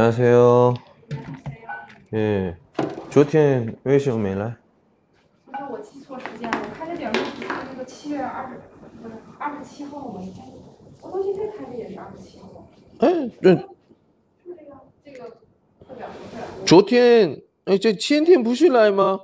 [0.00, 0.74] 안녕하세요.
[2.14, 2.54] 예.
[3.10, 4.56] 昨天为什么没来?
[5.44, 8.60] 不是我记错时间了，我看这表上是那个七月二十，
[9.02, 10.20] 不是二十七号吗？
[10.20, 10.44] 你看，
[11.00, 12.68] 我到现在看着也是二十七号，
[12.98, 13.08] 哎，
[13.40, 13.64] 这是
[14.44, 14.76] 不是这个？
[15.04, 15.24] 这个
[15.88, 16.64] 课表不是？
[16.66, 19.20] 昨天哎，这前天不是来吗？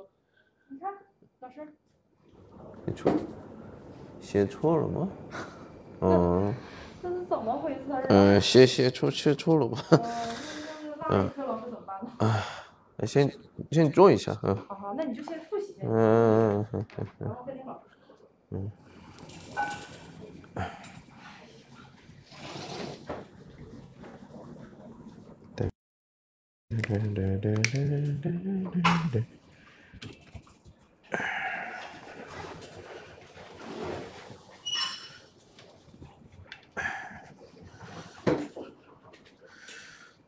[0.69, 0.91] 你看，
[1.41, 1.67] 老师，
[2.85, 3.11] 写错，
[4.21, 5.09] 写错了吗？
[6.01, 6.53] 嗯
[7.01, 8.05] 这是怎么回事儿啊？
[8.09, 9.77] 嗯，写写错写错了吧？
[11.08, 12.42] 呃，那怎么办呢？
[12.98, 13.30] 哎先
[13.70, 17.82] 先做一下，嗯好好，那你就先复习先，嗯嗯嗯嗯然后跟你老师
[18.50, 18.50] 说。
[18.50, 18.70] 嗯。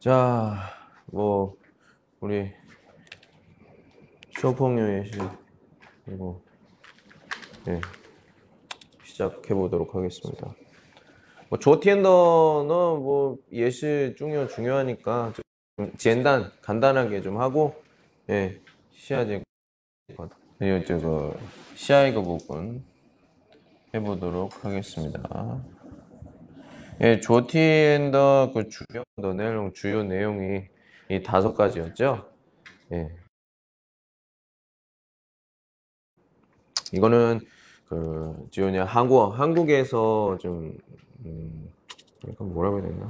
[0.01, 0.70] 자,
[1.13, 1.57] 뭐
[2.21, 2.53] 우리
[4.41, 5.19] 쇼펑녀 예시
[6.05, 6.41] 그리고
[7.67, 7.81] 네,
[9.05, 10.55] 시작해 보도록 하겠습니다.
[11.49, 17.75] 뭐 조티엔더는 뭐 예시 중요 중요하니까 좀简单 간단하게 좀 하고
[18.29, 18.61] 예,
[18.93, 19.43] 시야제
[20.59, 21.35] 그리고 저거
[21.75, 22.85] 시야이거 부분
[23.93, 25.61] 해보도록 하겠습니다.
[27.03, 30.69] 예, 조티엔더 그 주요 더 내용 주요 내용이
[31.11, 32.31] 이 다섯 가지였죠.
[32.93, 33.11] 예.
[36.93, 37.41] 이거는
[37.87, 40.79] 그 지원이 한국 한국에서 좀
[41.25, 41.69] 음,
[42.39, 43.09] 뭐라고 해야 되나?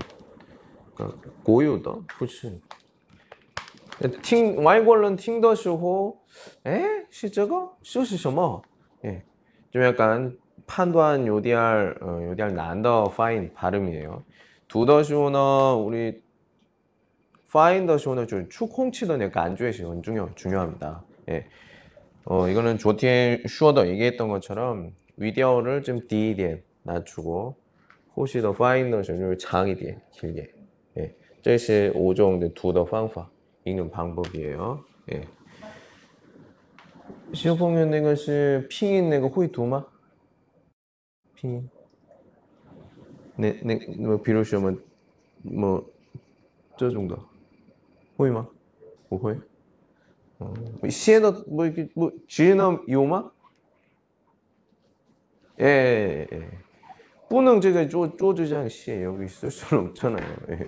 [0.94, 2.60] 그러니까 고유다, 푸시.
[4.22, 6.20] 팅 와이골런 팅더쇼호
[6.66, 8.62] 에 시저거 쇼시셔머
[9.04, 14.24] 예좀 약간 판도한 요디알 어, 요디알 난더 파인 발음이에요.
[14.68, 16.22] 두더쇼너 우리
[17.51, 21.03] 파인더쇼는 좀 추콩치던 약간 안주에시 중요 중요합니다.
[21.29, 21.47] 예.
[22.25, 27.55] 어 이거는 조티엔 슈어더 얘기했던 것처럼 위디어를 좀 디디엔 낮추고
[28.15, 30.51] 혹시 더 파인더 쇼를 장이디엔 길게.
[30.97, 31.15] 예.
[31.41, 33.29] 这是 5종 두더 방법
[33.63, 34.83] 읽는 방법이에요.
[35.13, 35.21] 예.
[37.33, 39.85] 小朋友那个是拼音那个会读吗？
[41.35, 41.69] 拼音。
[43.37, 44.75] 那那那么，比如说么
[45.43, 45.83] 么
[46.77, 47.17] 这种的，
[48.19, 48.47] 会吗？
[49.09, 49.37] 不会。
[50.39, 53.31] 嗯，写的뭐 이렇게 뭐 지혜는有吗？
[55.59, 56.49] 예, 예, 예.
[57.29, 60.37] 不能这个桌桌子上写여기 있을 수는 없잖아요.
[60.49, 60.65] 예.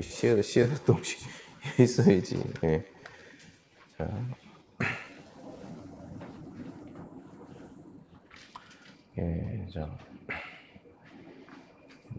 [0.00, 1.16] 写的写的东西
[1.78, 2.42] 있어야지.
[2.64, 2.84] 예.
[3.98, 4.08] 자.
[9.18, 9.98] 예, 자.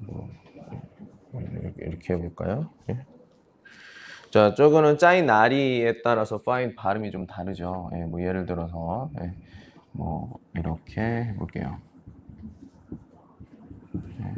[0.06, 0.30] 뭐,
[1.34, 2.70] 이렇게, 이렇게 해볼까요?
[2.90, 3.06] 예.
[4.32, 7.92] 자, 저거는 짜이 나리에 따라서 파인 발음이 좀 다르죠.
[7.96, 9.34] 예, 뭐 예를 들어서 예,
[9.92, 11.78] 뭐 이렇게 해볼게요.
[13.96, 14.34] 예.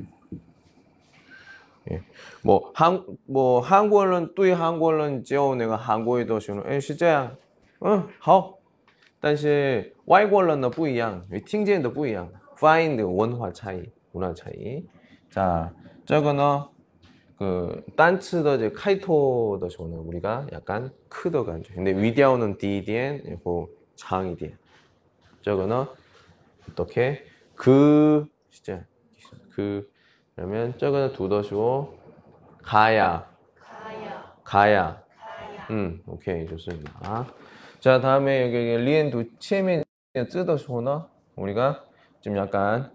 [1.92, 2.02] 예.
[2.44, 7.36] 뭐, 한, 뭐, 한국어는, 对 한국어는 只有那个韩国语的时候，哎，是这样，
[7.80, 8.58] 嗯，好。
[9.20, 14.84] 但是外国人的不一样，听见的不一样，发音的文化差异、문화差异。
[15.32, 15.70] 자,
[16.06, 16.68] 这个呢,
[17.41, 24.59] 그 단츠더지 카이토더지는 우리가 약간 크더가 근데 위디아오는 디디엔 이거 장이디엔.
[25.41, 25.87] 저거는
[26.71, 27.25] 어떻게?
[27.55, 28.85] 그 진짜
[29.55, 29.91] 그
[30.37, 31.99] 그러면 저거는 두더시고
[32.63, 33.27] 가야.
[33.59, 34.35] 가야.
[34.45, 35.03] 가야
[35.71, 37.27] 음 오케이 좋습니다.
[37.81, 41.87] 자 다음에 여기 리엔 두 치에멘 뜨더 시고나 우리가
[42.21, 42.93] 좀 약간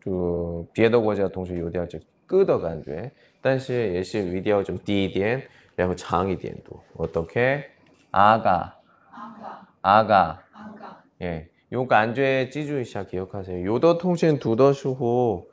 [0.00, 3.11] 그 비에더 고자 동시에 요대할 적 个的感觉，
[3.41, 5.41] 但是也是一定要좀低一点，
[5.75, 6.79] 然后长一点读。
[6.95, 7.65] 어떻게
[8.11, 8.79] 아가
[9.11, 11.03] 아가, 아가 아가.
[11.21, 13.65] 예, 요 간죄 지주이샤 기억하세요.
[13.65, 15.47] 요더 통신 두더슈호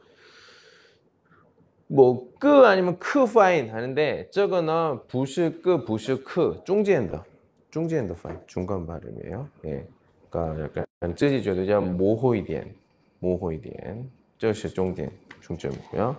[1.89, 7.25] 뭐끄 아니면 크 파인 하는데 저거는 부시 끄 부시 크 중지엔더
[7.71, 9.49] 중지엔더 파인 중간 발음이에요.
[9.65, 9.87] 예,
[10.29, 11.65] 그러니까 약간 쯔지죠.
[11.65, 12.75] 叫모호이디엔
[13.21, 15.11] 모호이디엔 这是重点
[15.41, 16.17] 중점이고요.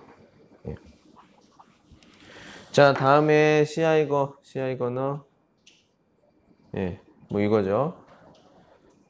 [0.69, 0.75] 예.
[2.73, 5.25] 자, 다음에 시아이거, 시아이거너.
[6.77, 7.01] 예,
[7.31, 8.05] 뭐 이거죠.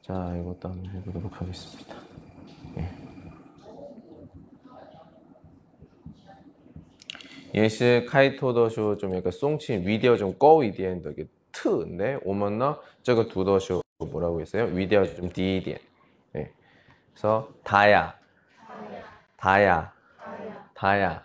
[0.01, 1.95] 자, 이것도 한번 해보도록 하겠습니다.
[2.77, 3.05] 예.
[7.55, 13.81] 예시 카이토더쇼 좀 약간 송친 위디어 좀 꺼위디엔더 이게 트인데 오먼너 저거 두더쇼
[14.11, 14.65] 뭐라고 했어요?
[14.65, 15.79] 위디어 좀 디디엔.
[16.35, 16.51] 예.
[17.13, 18.13] 그래서 다야,
[19.37, 19.91] 다야,
[20.27, 20.65] 다야.
[20.75, 21.24] 다야.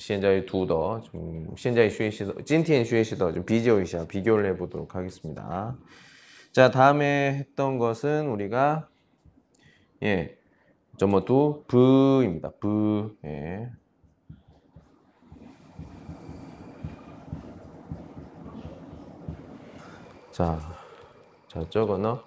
[0.00, 5.76] 현재 두더 좀 현재 쉐시더 찐티엔 쉐시더 좀 비교이샤 비교를 해보도록 하겠습니다.
[6.52, 8.88] 자 다음에 했던 것은 우리가
[10.04, 10.36] 예
[10.96, 12.52] 점어도 부입니다.
[12.60, 13.70] 부 예.
[20.30, 20.56] 자,
[21.48, 22.20] 자, 这个呢，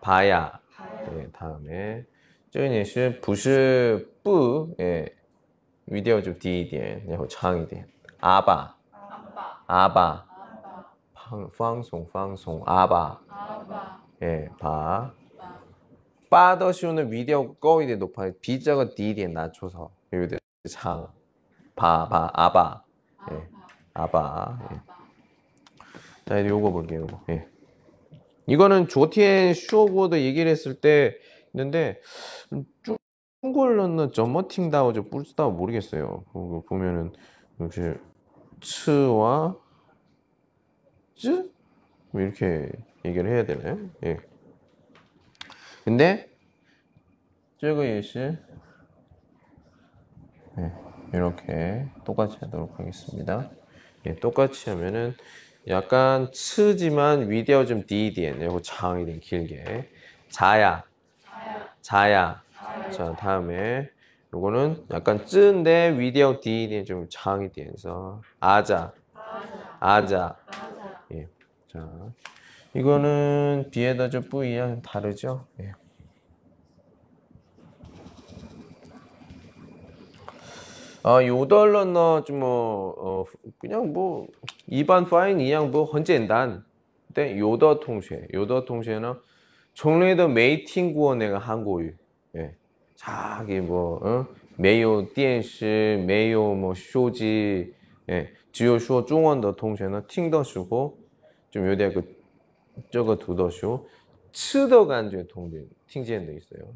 [0.00, 0.60] 爬呀
[1.10, 2.04] 네, 다음에
[2.50, 5.10] 这个也是不是不，哎，
[5.86, 7.88] 语调就低一点，然后长一点。
[8.20, 10.26] 阿爸，阿爸阿爸，阿爸
[11.14, 15.10] 放放松放松，阿爸，阿爸 예, 봐.
[16.30, 18.32] 爸 빠더쇼는 위디오 거이대 높아요.
[18.40, 20.38] 비자가 디디에 낮춰서 여기대
[20.68, 21.08] 장.
[21.74, 22.82] 바, 바, 아바.
[23.30, 23.48] 예,
[23.94, 24.58] 아바.
[24.72, 24.80] 예.
[26.25, 27.25] 자, 이제 요거 볼게요, 요거.
[27.29, 27.47] 예.
[28.47, 31.17] 이거는 조티엔 슈오고도 얘기를 했을 때
[31.53, 32.01] 있는데,
[32.51, 32.65] 음,
[33.41, 36.23] 중골로는 점머팅 다우즈 뿔스 다우 모르겠어요.
[36.27, 37.13] 그거 보면은,
[37.59, 37.81] 역시,
[38.61, 39.57] 츠와,
[41.15, 41.51] 쯔?
[42.11, 42.69] 뭐 이렇게
[43.05, 43.89] 얘기를 해야 되나요?
[44.05, 44.17] 예.
[45.83, 46.29] 근데,
[47.57, 48.19] 저거 예시.
[48.19, 48.37] 예.
[51.13, 53.49] 이렇게 똑같이 하도록 하겠습니다.
[54.05, 55.13] 예, 똑같이 하면은,
[55.67, 59.89] 약간 치지만 위디어 좀 디디엔 그리고 장이 된 길게
[60.29, 60.83] 자야
[61.81, 63.89] 자야 자야 자 다음에
[64.33, 68.91] 요거는 약간 쯔인데 위디어 디디엔 좀 장이 돼서 아자
[69.79, 70.35] 아자
[71.13, 71.27] 예.
[71.71, 71.79] 자,
[72.75, 75.47] 이거는 비에다 저 뿌이랑 다르죠?
[75.61, 75.71] 예.
[81.05, 83.25] 아, 요덜러너 좀뭐 어,
[83.59, 84.27] 그냥 뭐
[84.66, 86.64] 일반 파인 이양 뭐 헌젠단.
[87.06, 89.14] 근데 요더 통쉐, 요더 통쉐는
[89.74, 91.92] 총례의 메이팅 구어 내가 한국유.
[92.36, 92.54] 예.
[92.96, 94.26] 자기 뭐 어?
[94.56, 97.72] 没有电视没有뭐 쇼지
[98.10, 98.28] 예.
[98.50, 100.96] 只有说中文的同学呢听的时候
[101.50, 102.02] 좀有点그
[102.90, 103.86] 这个读的时候
[104.32, 106.74] 吃的感觉同学听见的 있어요.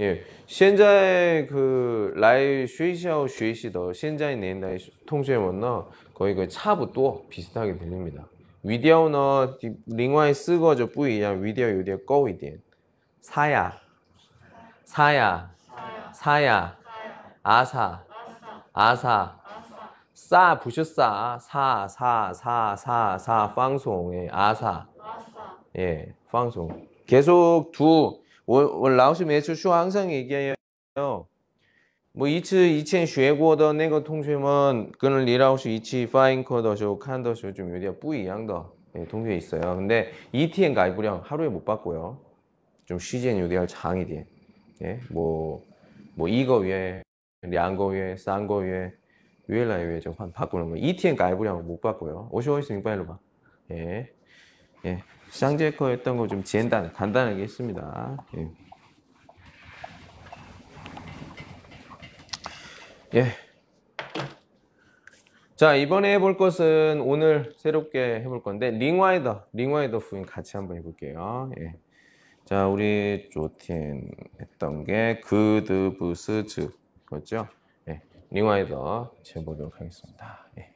[0.00, 5.84] 예, 现在그来学校学习的现在年代同学们呢
[6.14, 8.24] 거의 그差不多 비슷하게 들립니다.
[8.62, 9.56] 위디오呢
[9.86, 12.58] 另外四个就不一样 위디오 有点高一点
[13.20, 13.72] 사야
[14.84, 15.50] 사야
[16.12, 16.76] 사야 사야
[17.42, 18.04] 아사
[18.72, 19.38] 아사
[20.14, 22.74] 싸 부셨싸 사사사사사
[23.54, 30.54] 방송의 아사 아사 예 방송 계속 두 我我老师每次说 항상 얘기해요
[32.12, 38.64] 뭐 이츠 이前学过的那个同学们跟李老师一起发音课的时候看的时候좀有点不一样的
[38.96, 42.18] 예, 동생 있어요 근데 ETN 가입량 하루에 못 받고요
[42.86, 44.26] 좀 시간有点长一点
[44.82, 45.62] 예, 뭐,
[46.14, 47.02] 뭐, 一个月,
[47.42, 48.90] 两个月,三个月,
[49.46, 50.76] 越来越就换 바꾸는 거.
[50.76, 52.30] 一天 가입량 못 받고요.
[52.32, 53.18] 50원씩 빨리 봐.
[53.72, 54.10] 예.
[54.86, 55.02] 예.
[55.35, 58.17] 샹제 거 했던 거 좀简单, 간단하게 했습니다.
[58.37, 58.49] 예.
[63.15, 63.25] 예.
[65.57, 71.51] 자, 이번에 해볼 것은 오늘 새롭게 해볼 건데, 링와이더, 링와이더 후인 같이 한번 해볼게요.
[71.59, 71.75] 예.
[72.45, 76.69] 자, 우리 조티엔 했던 게 그드 부스즈
[77.03, 77.49] 그렇죠?
[77.89, 78.01] 예,
[78.31, 80.47] 링와이더 재보도록 하겠습니다.
[80.59, 80.69] 예.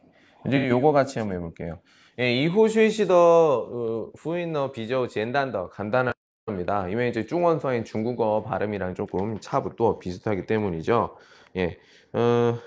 [0.46, 1.80] 이제 요거 같이 한번 해볼게요.
[2.20, 6.90] 예, 이후 쉐시더 어, 후인너 비저 젠단더 간단합니다.
[6.90, 11.16] 이ਵੇਂ 이제 중원파인 중국어 발음이랑 조금 차부터 비슷하기 때문이죠.
[11.56, 11.78] 예,
[12.12, 12.60] 어,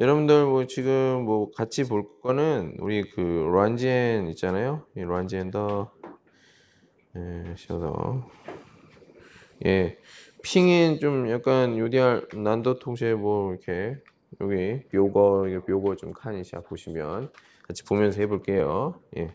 [0.00, 3.20] 여러분들 뭐 지금 뭐 같이 볼 거는 우리 그
[3.54, 4.84] 란지엔 있잖아요.
[4.96, 5.92] 이 란지엔 더
[7.14, 8.28] 예, 셔더.
[9.66, 9.98] 예,
[10.42, 13.96] 핑인 좀 약간 요디알 난더 통제 뭐 이렇게
[14.40, 17.30] 여기 이게 묘거 좀 칸이샤 보시면
[17.66, 19.00] 같이 보면서 해볼게요.
[19.16, 19.34] 예.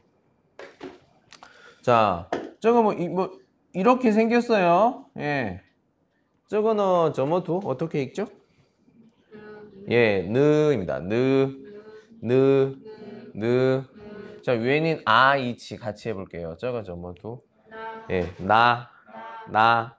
[1.82, 3.40] 자, 저거 뭐, 이, 뭐
[3.74, 5.06] 이렇게 생겼어요.
[5.18, 5.62] 예.
[6.48, 8.28] 저거는 저모두 뭐 어떻게 읽죠?
[9.90, 11.00] 예, 느입니다.
[11.00, 11.50] 느,
[12.22, 12.76] 느,
[13.34, 13.84] 느.
[14.44, 16.56] 자, 위에는 아, 이치 같이 해볼게요.
[16.58, 17.28] 저거 저모두.
[17.28, 17.42] 뭐
[18.10, 18.90] 예, 나,
[19.50, 19.98] 나,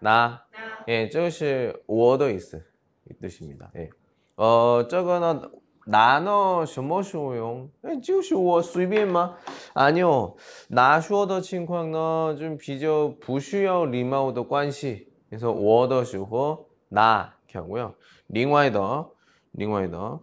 [0.00, 0.46] 나.
[0.88, 2.62] 예, 저것이 워더 이스.
[3.10, 3.70] 이 뜻입니다.
[3.76, 3.90] 예.
[4.36, 5.48] 어, 저거는
[5.86, 7.70] 나 너 뭐 쇼용?
[7.86, 9.36] 예, 지우쇼 수입 마
[9.74, 10.34] 아니요.
[10.68, 15.06] 나 쇼더 칭광 너좀 비교 부슈여 리마우더 관시.
[15.28, 17.94] 그래서 워더 쇼호 나 이렇게 하고요.
[18.28, 19.12] 링와이더
[19.52, 20.20] 링와이더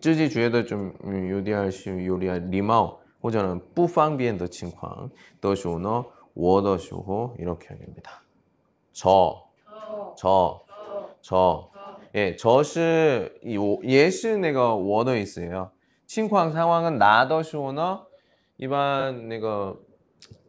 [0.00, 5.10] 쯔지 주에도 좀 요리할 시 요리할 리마우 호전은 부방비엔더 칭광
[5.40, 8.22] 더 쇼너 워더 쇼호 이렇게 하게 됩니다.
[8.92, 10.66] 저 저, 저,
[11.22, 11.77] 저.
[12.15, 15.71] 예, 저是이也是那个我的意思예요.
[16.05, 18.01] 情况 상황은 나的时候呢
[18.57, 19.75] 一般那个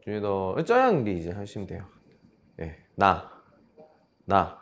[0.03, 1.85] 觉得这样理解 하시면 돼요.
[2.61, 3.31] 예, 나,
[4.27, 4.59] 나.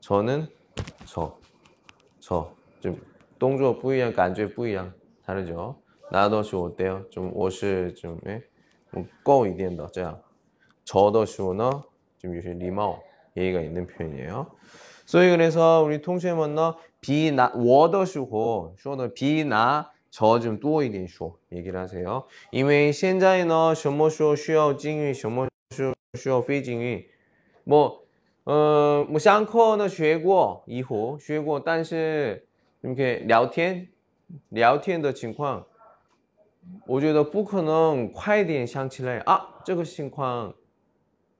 [0.00, 0.46] 저는
[1.04, 1.36] 저,
[2.20, 2.50] 저.
[2.80, 2.96] 좀
[3.38, 4.92] 동조 不一样,感觉不一样.
[5.26, 5.82] 다르죠?
[6.12, 7.04] 나도 시 어때요?
[7.10, 8.42] 좀 옷을 좀 예?
[8.92, 10.22] 좀够一点的这样.
[10.84, 11.70] 저도 시오는
[12.18, 13.02] 좀 요새 리마오
[13.36, 14.46] 예의가 있는 표현이에요.
[15.12, 22.24] 所以 그래서 우리 통신문너 비나 我的时候说的比拿저 좀多一点说 얘기를 하세요.
[22.50, 27.10] 因为现在呢什么时候需要敬语什么时候需要非敬语
[27.64, 28.00] 뭐
[28.44, 32.46] 呃，我上课呢学过，以后学过，但是
[32.80, 33.86] 이렇게聊天
[34.48, 35.66] 聊天的情况，
[36.86, 40.54] 我觉得不可能快点想起来啊，这个情况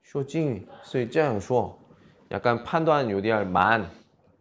[0.02, 1.78] 说敬语，所以这样说，
[2.33, 3.91] 약간 판도한 요리할만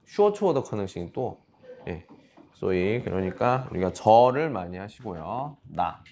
[0.07, 1.45] 쇼츠워드 커능싱 또
[1.87, 2.07] 예.
[2.55, 5.59] 소위 그러니까 우리가 저를 많이 하시고요.
[5.65, 6.03] 나.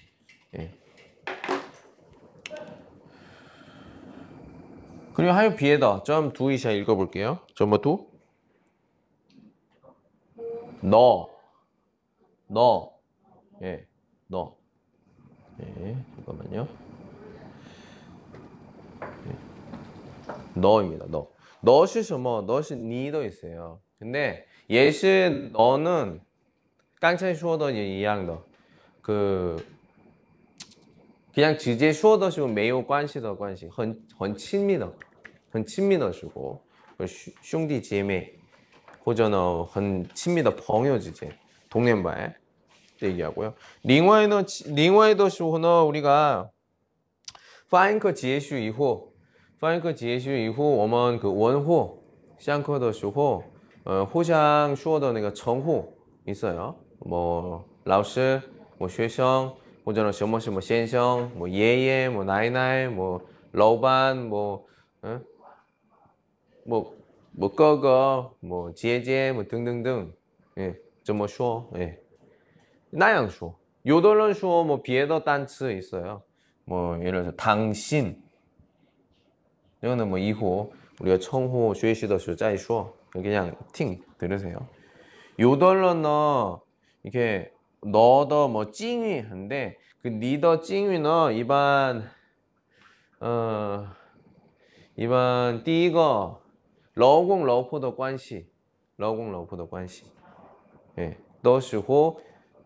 [0.55, 0.71] 예.
[5.15, 7.39] 그리고 하여 비에더 점 두이샤 읽어볼게요.
[7.55, 8.07] 점뭐 두?
[10.81, 11.29] 너.
[12.47, 12.93] 너.
[13.63, 13.87] 예.
[14.27, 14.55] 너.
[15.61, 15.97] 예.
[16.15, 16.67] 잠깐만요.
[19.27, 20.59] 예.
[20.59, 21.05] 너입니다.
[21.09, 21.30] 너.
[21.61, 23.79] 너시 뭐 너시 니도 있어요.
[23.99, 26.21] 근데 예시 너는
[26.99, 28.45] 깡차이 슈어더 이양더
[29.01, 29.63] 그
[31.33, 33.67] 그냥 지제 슈어더시고 매우 관시더 관시.
[33.67, 34.93] 헌 친밀더
[35.53, 36.61] 헌 친밀더시고.
[36.97, 38.33] 그 슝디 제메.
[39.05, 41.29] 호전어 헌 친밀더 벙요 지제.
[41.69, 42.35] 동네바에.
[43.01, 43.55] 얘기하고요.
[43.83, 46.51] 링와이더 링와이더 슈호너 우리가
[47.71, 49.10] 파인커 지에슈 이후
[49.60, 52.02] 后，发音课结束以后，我们그问候
[52.38, 53.42] 上课的时候，
[53.84, 55.92] 呃，互相说的那个称呼
[56.24, 56.74] 있어요.
[57.00, 58.40] 뭐老师，
[58.78, 59.52] 뭐学生。
[59.86, 63.20] 或者呢什么什么先生，뭐 예예, 뭐 나이나이, 뭐
[63.52, 64.66] 老板, 뭐,
[65.04, 65.22] 응?
[66.64, 66.92] 뭐,
[67.30, 70.12] 뭐 哥哥, 뭐 姐姐, 뭐 등등등.
[70.58, 71.70] 예, 怎么说?
[71.76, 72.00] 예.
[72.90, 76.20] 那样说.有的人说뭐 别的单词 있어요.
[76.64, 78.20] 뭐 예를 들어서 당신.
[79.82, 82.92] 이거는 뭐 이후 우리가 청호 学习的时候再说.
[83.22, 84.66] 그냥 听 들으세요.
[85.36, 86.60] 有的人呢
[87.02, 92.08] 이렇게 너더 뭐 찡위 한데 그 니더 찡위는 일반
[93.20, 93.86] 어
[94.96, 96.40] 일반 第一个
[96.94, 98.48] 老公老婆的关系
[98.96, 100.04] 老公老婆的关系
[100.96, 102.18] 哎的时候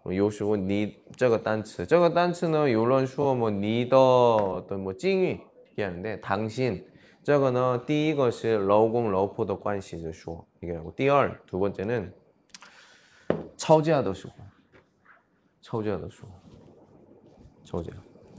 [0.05, 5.41] 有时候你这个单词这个单词呢有人说뭐 니더的뭐 찡위
[5.73, 6.85] 얘기하는데 당신
[7.25, 12.11] 这个呢第一个是老公老婆的关系的说얘기하고 第二두 번째는
[13.57, 14.35] 吵架的时候
[15.63, 16.29] 吵架的时候，
[17.65, 17.93] 吵架，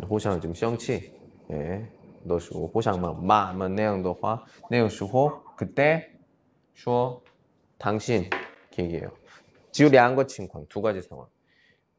[0.06, 1.14] 互相좀生气，
[1.50, 1.82] 哎，
[2.28, 6.04] 的时候互相嘛骂嘛那样的话，那个时候그때
[6.74, 7.22] 说
[7.78, 8.28] 당신
[8.76, 9.10] 얘기해요。
[9.72, 11.26] 只有两个情况，두 가지 상황。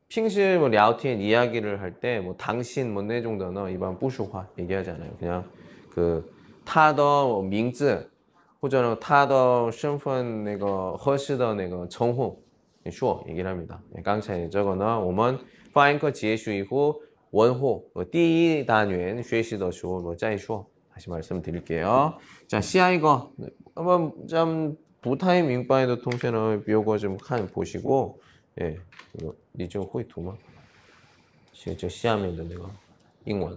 [0.09, 5.17] 平时뭐聊天이야기를 할 때 뭐 당신 뭐那种的呢，一般不说话얘기하잖아요。
[5.19, 5.43] 그냥
[5.89, 6.23] 그
[6.67, 8.11] 他的名字
[8.61, 12.43] 或者呢他的身份那个合适的那个称呼。
[12.91, 13.81] 说 얘기를 합니다.
[14.03, 15.39] 刚才这个呢我们
[15.73, 22.19] 发音课结束以后问候第一单元学习的时候我再说 다시 말씀드릴게요.
[22.47, 23.33] 자, 시아 이거
[23.75, 28.21] 한번 좀 부타이 민바이의 통신을 비오고 좀看 보시고
[28.61, 28.77] 예,
[29.15, 30.37] 이거 니좀会读吗?
[31.77, 32.69] 就下面的那个
[33.25, 33.57] 英文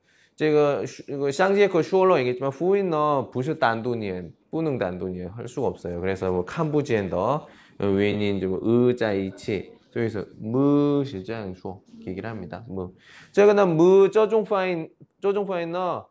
[0.40, 6.00] 这个这个上节课说了 얘기했지만 复音呢不是单独念不能单独念할 수가 없어요.
[6.00, 7.42] 그래서 뭐看不见的
[7.78, 12.64] 原因就의자一起 所以说么是这样说 얘기를 합니다.
[12.68, 12.92] 뭐
[13.32, 16.04] 这个呢么这种发音这种发音呢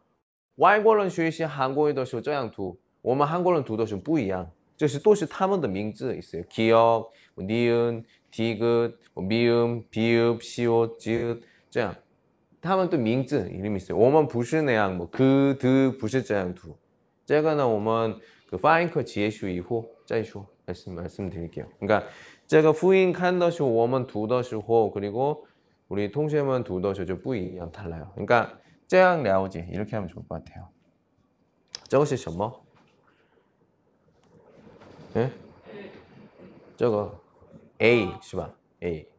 [0.56, 6.44] 外国人学习韩国语的时候这样读，我们韩国人读的时候不一样，这是都是他们的名字있어요.
[6.50, 11.94] 기억, 뭐 니은, 디귿, 뭐 미음, 비읍, 시옷, 지읒 这样，
[12.62, 13.96] 他们的名字 이름이 있어요.
[13.98, 16.76] 我们不是那样뭐 그, 드, 不是这样读。
[17.26, 18.20] 这个呢，我们
[18.50, 21.66] 그发音课结束以后再说 말씀 말씀드릴게요.
[21.80, 22.04] 그러니까
[22.48, 25.46] 这个复音看的时候，我们读的时候， 그리고
[25.88, 28.08] 우리 동생们读的时候就不一样， 달라요.
[28.16, 28.50] 그러니까
[28.88, 30.68] 这样了解 이렇게 하면 좋을 것 같아요.
[31.88, 32.52] 这个是什么？
[35.16, 35.30] 예?
[36.78, 37.12] 这个
[37.80, 38.54] A 是吧？
[38.82, 39.08] A，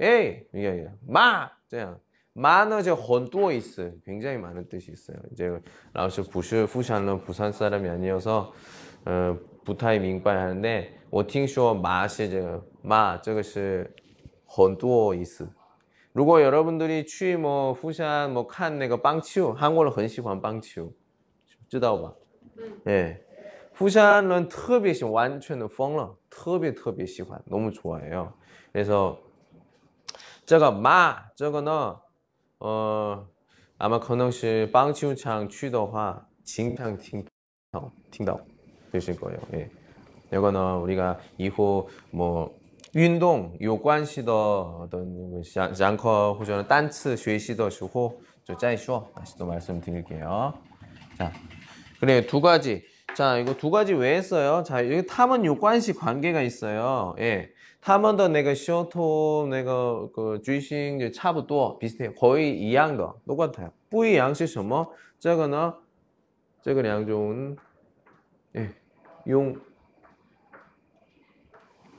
[0.00, 1.50] 에이 이게 아니라 마!
[1.68, 2.00] 这样
[2.32, 3.92] 마는 저 헌두어 있어요.
[4.04, 5.18] 굉장히 많은 뜻이 있어요.
[5.32, 5.50] 이제
[5.92, 8.52] 라오스 부시 부산은 부산 사람이 아니어서
[9.04, 13.92] 어, 부타이 민빠이 하는데 我听说马是这个马这个是
[14.46, 15.48] 很多意思
[16.12, 20.92] 如果 여러분들이 去뭐 부산 뭐看那个棒球 한국人 很喜欢棒球
[21.68, 22.14] 知道吧
[22.86, 23.20] 예.
[23.74, 28.32] 부산은 特别喜欢完全的疯了特别特别喜欢 너무 좋아해요
[28.72, 29.18] 그래서
[30.44, 31.96] 这个马这个呢
[32.58, 33.26] 呃
[33.78, 37.24] 아마 可能是棒球场去的话经常听
[37.72, 38.38] 到听到
[38.92, 39.70] 되실 거예요 예.
[40.32, 42.54] 이거는 우리가 이후 뭐
[42.94, 50.54] 운동 有关系的 어떤 讲课或者单词学习的时候就再说 다시 또 말씀드릴게요.
[51.16, 51.32] 자,
[52.00, 52.82] 그래 두 가지.
[53.14, 54.62] 자, 이거 두 가지 왜 했어요?
[54.64, 57.14] 자, 여기 탐은 요관시 관계가 있어요.
[57.18, 57.50] 예.
[57.84, 62.14] 탐은 더 내가 쇼토 내가 그 주싱 차부 또 비슷해요.
[62.14, 63.72] 거의 이양的 똑같아요.
[63.88, 64.86] 不一样是什么?
[65.18, 65.74] 这个呢?
[66.62, 67.56] 这个两种
[68.56, 68.74] 예.
[69.28, 69.60] 용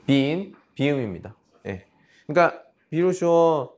[0.06, 1.34] 비인 비음입니다.
[1.66, 1.86] 예.
[2.26, 3.76] 그러니까 비로소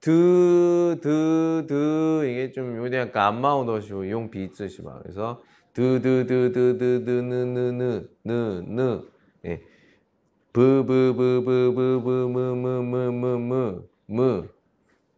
[0.00, 5.00] 드, 드, 드 이게 좀 요새 약간 안 마우더시고 용 비뜻이봐.
[5.02, 9.02] 그래서 드, 드, 드, 드, 드, 드, 느, 느, 느, 느, 느.
[9.46, 9.62] 예.
[10.53, 14.47] 브, 브, 브, 브, 브, 브, 무, 무, 무, 무, 무, 무.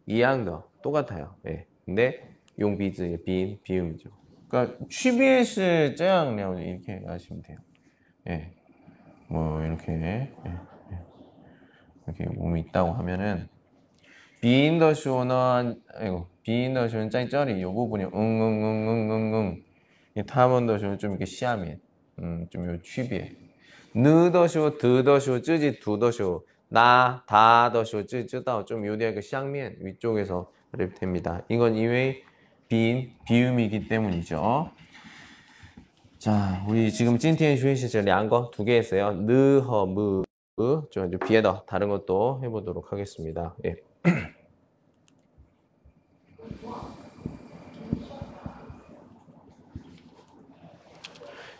[0.06, 1.36] 이양더 똑같아요.
[1.46, 1.66] 예.
[1.84, 4.08] 근데 용 비즈 비인 비음이죠.
[4.48, 7.58] 그러니까 취비에시 쩌양 이렇게 하시면 돼요.
[8.30, 8.54] 예.
[9.28, 10.98] 뭐 이렇게 예, 예.
[12.06, 13.46] 이렇게 몸이 있다고 하면은
[14.40, 19.62] 비인더 쇼는 아이고 비인더 쇼는 짤짤이 요 부분이 응응응응응응
[20.26, 21.78] 타먼더 쇼는 좀 이렇게 시하면
[22.18, 23.45] 음좀요 취비에
[23.96, 30.50] 느더쇼 드더쇼 쯔지 두더쇼 나 다더쇼 쯔 쯔다 좀 요디의 그 쌍면 위쪽에서
[30.98, 31.42] 됩니다.
[31.48, 32.22] 이건 이외의
[32.68, 34.70] 비인 비음이기 때문이죠.
[36.18, 39.12] 자, 우리 지금 찐티엔 슈이시 제 량거 두 개 했어요.
[39.12, 40.24] 느 허 무,
[40.90, 43.54] 좀 이제 비에더 다른 것도 해보도록 하겠습니다.
[43.64, 43.76] 예.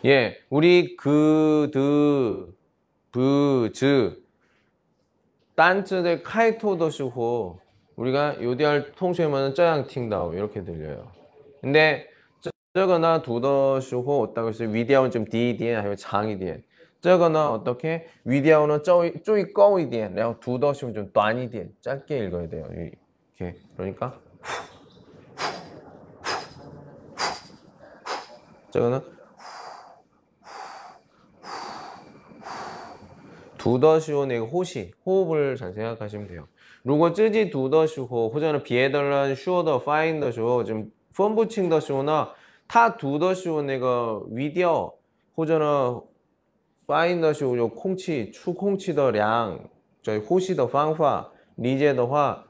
[0.05, 2.53] 예, 우리 그, 드,
[3.11, 4.21] 부, 즈,
[5.55, 7.59] 딴쯔의 카이토더슈호
[7.95, 11.11] 우리가 요디알 통신하면 짜양팅다오 이렇게 들려요.
[11.61, 12.07] 근데
[12.75, 16.63] 저거나 두더슈호 어떻게 위디아운 좀 디디엔 아니면 장이디엔
[17.01, 22.67] 저거나 어떻게 위디아운은 쪼이 꺼이디엔 그리고 두더슈는 좀 딴이디엔 짧게 읽어야 돼요.
[22.71, 24.19] 이렇게 그러니까
[28.69, 29.16] 저거나.
[33.58, 36.46] 读的时候那个 호시 호흡을 잘 생각하시면 돼요.
[36.82, 40.74] 如果自己读的时候，或者呢别的人说的发音的时候，就
[41.12, 42.28] 分不清的时候呢，
[42.66, 44.92] 他读的时候那个语调，
[45.36, 46.02] 或者呢
[46.86, 49.56] 发音的时候有空气出空气的量，
[50.02, 52.44] 这呼吸的方法理解的话，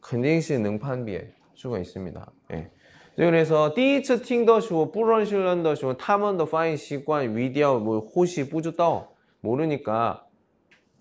[0.00, 2.26] 肯定是能判别수가 있습니다.
[2.52, 2.70] 예.
[3.16, 10.18] 그래서 第一次听的时候不认识人的时候，他们的发音习惯、语调뭐 호시 不知道 모르니까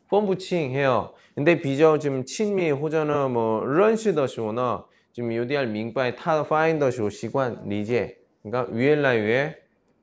[0.08, 1.14] 分不清 해요.
[1.36, 4.84] 근데 비교 좀 친미 호전은 뭐认识的时候呢，
[5.14, 8.18] 좀 요디알 민바의 타 파인 더时候 习惯 理解.
[8.44, 9.56] 그러니까 위엘라유의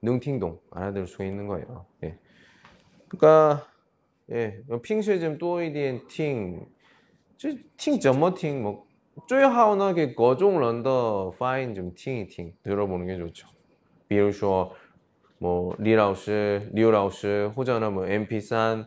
[0.02, 1.87] 능팅동 알아들 수 있는 거예요.
[2.04, 2.18] 예.
[3.09, 3.66] 그러니까
[4.30, 6.66] 예, 平时좀多一点听，
[7.37, 8.87] 就听怎么听뭐
[9.26, 13.46] 最好呢给各种人的发音좀听一听 들어보는 게 좋죠.
[14.09, 14.74] 比如说
[15.38, 18.87] 뭐李老师、刘老师，或者呢뭐 MP3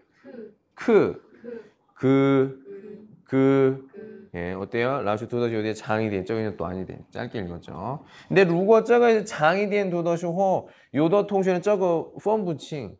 [0.81, 1.21] 크,
[1.93, 2.59] 그,
[3.23, 5.03] 그, 그, 예, 어때요?
[5.03, 7.05] 라슈 도더시 어디에 장이 된, 저기는 또 아니 된.
[7.11, 8.03] 짧게 읽었죠.
[8.27, 12.97] 근데 루거 저거 장이 된 도더시 호, 요더 통신은 저거 펌 부칭.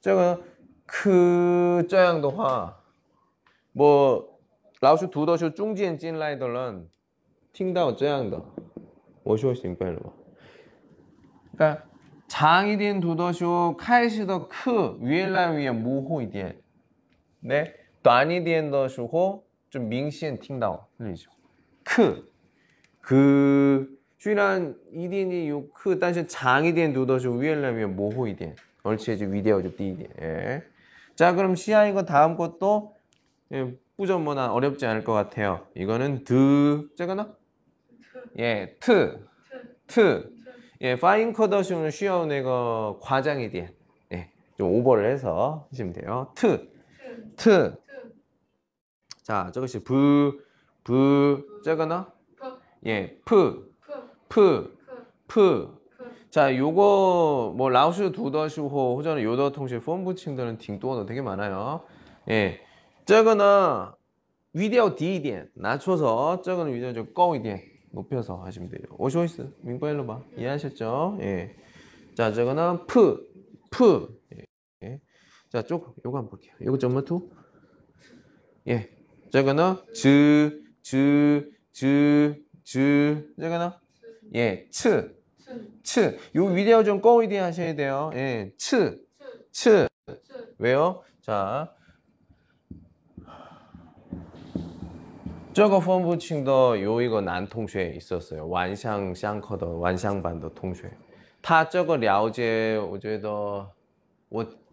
[0.00, 0.42] 저거
[0.84, 2.76] 크, 저양도 화.
[3.72, 4.28] 뭐,
[4.82, 6.90] 라슈 도더시 중지엔 찐라이더런,
[7.54, 8.54] 팅다오 저양더.
[9.24, 10.00] 워시워시 임파일러.
[11.56, 11.84] 그러니까
[12.26, 16.58] 장이 된 도더시 호, 카이시더 크, 위엘라 위에 무호이디에,
[17.46, 21.30] 네, 아니 디엔더 쇼고 좀 밍시엔 팅다오 흘리죠.
[21.84, 22.26] 크,
[23.02, 28.56] 그, 슈이란 이디엔이 요 크, 단신 장이디엔 두더쇼 위엘라면 모호이디엔.
[28.82, 30.08] 얼치해지 위대어죠 디디엔.
[30.22, 30.62] 예.
[31.16, 32.96] 자, 그럼 시아 이거 다음 것도
[33.52, 35.66] 예, 뿌전문화 어렵지 않을 것 같아요.
[35.74, 37.36] 이거는 드, 제가나?
[38.38, 39.22] 예, 트,
[39.86, 40.32] 트.
[40.80, 43.68] 예, 파인커더쇼는 쉬어운 애거 과장이디엔.
[44.12, 46.32] 예, 좀 오버를 해서 하시면 돼요.
[46.34, 46.73] 트.
[47.36, 47.76] 트.
[49.22, 50.40] 자, 저것이 부,
[50.82, 52.12] 부, 저거나?
[52.86, 53.74] 예, 프,
[54.28, 54.76] 프,
[55.26, 55.84] 프.
[56.30, 61.84] 자, 요거 뭐 라오스 두더슈호 호전은 요더 통신 폰 부칭들은 딩또도 되게 많아요.
[62.28, 62.60] 예,
[63.06, 63.92] 저거는
[64.52, 67.60] 위디오 디디엔 낮춰서 저거는 위디오 좀 꺼이디엔
[67.92, 68.82] 높여서 하시면 돼요.
[68.98, 71.18] 오쇼이스 민과일로 봐 이해하셨죠?
[71.20, 71.54] 예.
[72.14, 73.26] 자, 저거는 프,
[73.70, 74.20] 프.
[74.82, 75.00] 예.
[75.54, 76.52] 자, 쪽 요거 한번 볼게요.
[76.60, 77.30] 요거 점 투.
[78.66, 78.90] 예.
[79.30, 83.32] 저거는 즈, 즈, 즈, 즈.
[83.38, 83.70] 저거는
[84.34, 85.16] 예, 츠.
[85.84, 86.18] 츠.
[86.34, 88.10] 요 위대어 좀 꺼위대 하셔야 돼요.
[88.14, 89.00] 예, 츠.
[89.52, 89.86] 츠.
[90.58, 91.04] 왜요?
[91.20, 91.72] 자.
[95.52, 98.48] 저거 펀부칭더 요 이거 난 통쉐 있었어요.
[98.48, 100.90] 완샹 샹커더 완샹반더 통쉐.
[101.42, 103.72] 타 저거 랴오제 오제더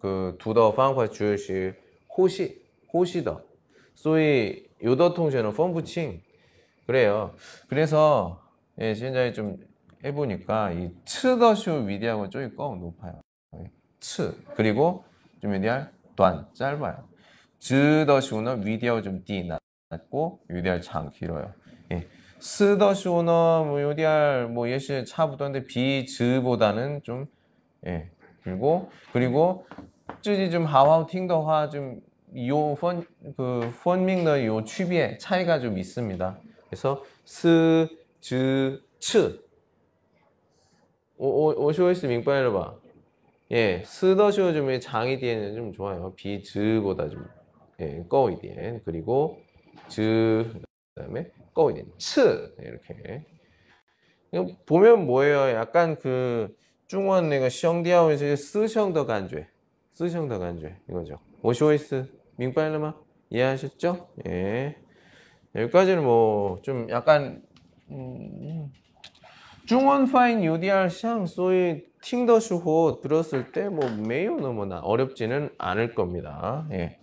[0.00, 1.74] 这그 두더 방법 就是
[2.06, 3.44] 呼吸呼吸的.
[3.94, 6.20] 所以 요더 통신은 펑부칭.
[6.86, 7.34] 그래요.
[7.68, 8.40] 그래서
[8.78, 9.58] 예,現在좀
[10.04, 13.20] 해보니까 이 츠더쇼 위디아가 조금 꼭 높아요.
[13.54, 13.70] 예,
[14.00, 15.04] 츠 그리고
[15.40, 17.08] 좀 위디알 短 짧아요.
[17.60, 19.48] 즈더쇼는 위디어 좀 띠
[19.90, 21.52] 낮고 유디알 장 길어요.
[21.92, 22.08] 예.
[22.40, 23.24] 스더쇼는
[23.68, 27.26] 뭐 유디알 뭐 예시 차부터인데 비즈보다는 좀
[27.86, 28.10] 예.
[28.47, 29.65] 그리고 그리고
[30.21, 31.69] 쯔지 좀 하와우 팅더화
[32.31, 36.39] 좀요펀그 펀밍의 요区别 차이가 좀 있습니다.
[36.69, 37.89] 그래서 스,
[38.21, 39.41] 즈, 츠.
[41.17, 42.75] 오, 오, 오쇼이스 민빠이로 봐.
[43.51, 46.13] 예, 쓰더쇼 좀의 장이 뒤에는 좀 좋아요.
[46.15, 47.25] 비, 즈보다 좀,
[47.79, 48.81] 예, 꺼이 뒤에.
[48.85, 49.39] 그리고,
[49.87, 50.49] 즈,
[50.93, 51.85] 그 다음에, 꺼이 뒤에.
[51.97, 52.53] 츠!
[52.59, 53.25] 이렇게.
[54.65, 55.49] 보면 뭐예요?
[55.55, 56.55] 약간 그,
[56.87, 59.47] 중원 내가 시형디아오에서 쓰형더 간죄
[59.93, 61.19] 쓰형더 간죄 이거죠.
[61.41, 62.05] 오쇼이스
[62.37, 62.93] 민빨르마
[63.29, 64.09] 이해하셨죠?
[64.27, 64.77] 예.
[65.55, 67.41] 여기까지는 뭐 좀 약간
[67.89, 68.71] 음,
[69.65, 76.67] 중원 파인 UDR 샹 소위 팅더슈호 들었을 때 뭐 매우 너무나 어렵지는 않을 겁니다.
[76.71, 76.99] 예.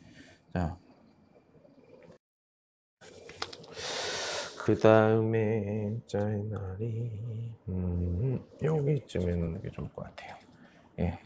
[0.54, 0.76] 자.
[4.64, 7.10] 그 다음에 짤날이
[7.68, 10.34] 음, 여기쯤에 넣는 게 좋을 것 같아요.
[11.00, 11.18] 예.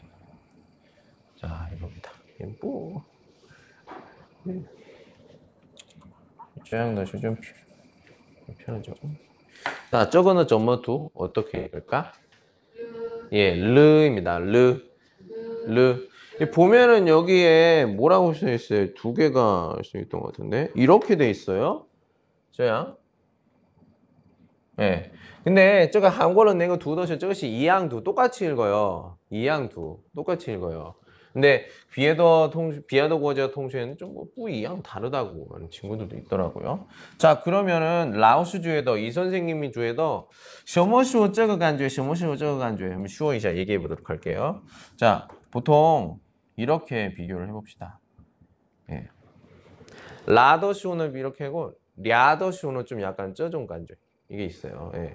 [1.37, 2.11] 자, 이겁니다.
[2.41, 3.05] 예, 뭐.
[4.49, 4.67] 음.
[6.69, 8.95] 쫙 넣으시면 좀 편- 편하죠.
[9.93, 12.13] 자, 저거는 점머두 어떻게 읽을까?
[13.31, 14.41] 예, 르입니다.
[14.41, 14.83] 르.
[15.69, 16.09] 르.
[16.41, 18.95] 이 보면은 여기에 뭐라고 써 있어요?
[18.95, 20.73] 두 개가 써 있던 것 같은데.
[20.75, 21.87] 이렇게 돼 있어요.
[22.51, 22.98] 저야.
[24.81, 25.11] 예.
[25.45, 29.17] 근데 저거 한권은 내고 두더시 저것이 이양두 똑같이 읽어요.
[29.31, 30.95] 이양두 똑같이 읽어요.
[31.33, 36.87] 근데 비에더 통 비에더 고저 통신에는 좀뭐 뿌이양 뭐 다르다고 하는 친구들도 있더라고요.
[37.17, 40.29] 자 그러면은 라오스 주에더 이 선생님이 주에더
[40.67, 44.63] 셔머시오 저거 간주에 셔머시오 저거 간주에 한번 쉬워 이자 얘기해 보도록 할게요.
[44.97, 46.19] 자 보통
[46.57, 48.01] 이렇게 비교를 해봅시다.
[48.91, 49.09] 예.
[50.27, 53.97] 라더시오는 이렇게 하고 랴더시오는 좀 약간 쩌종 간주에.
[54.31, 54.93] 이게 있어요.
[54.95, 55.15] 예.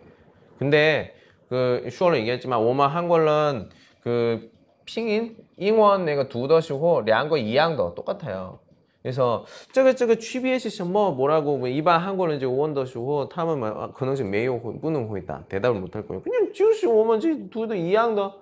[0.58, 1.16] 근데
[1.50, 3.70] 그 슈얼로 얘기했지만 오마 한걸은
[4.02, 4.52] 그
[4.86, 8.60] 핑인 잉원 내가 두더시고 량거 이양더 똑같아요.
[9.02, 14.60] 그래서 저거저거 취비해시시 뭐 뭐라고 뭐 이반 한걸은 이제 오원더시고 타면 막 그는 지금 매우
[14.80, 16.22] 뿌는 거 있다 대답을 못 할 거예요.
[16.24, 18.42] 그냥 지우시 오면 지 두더 이양더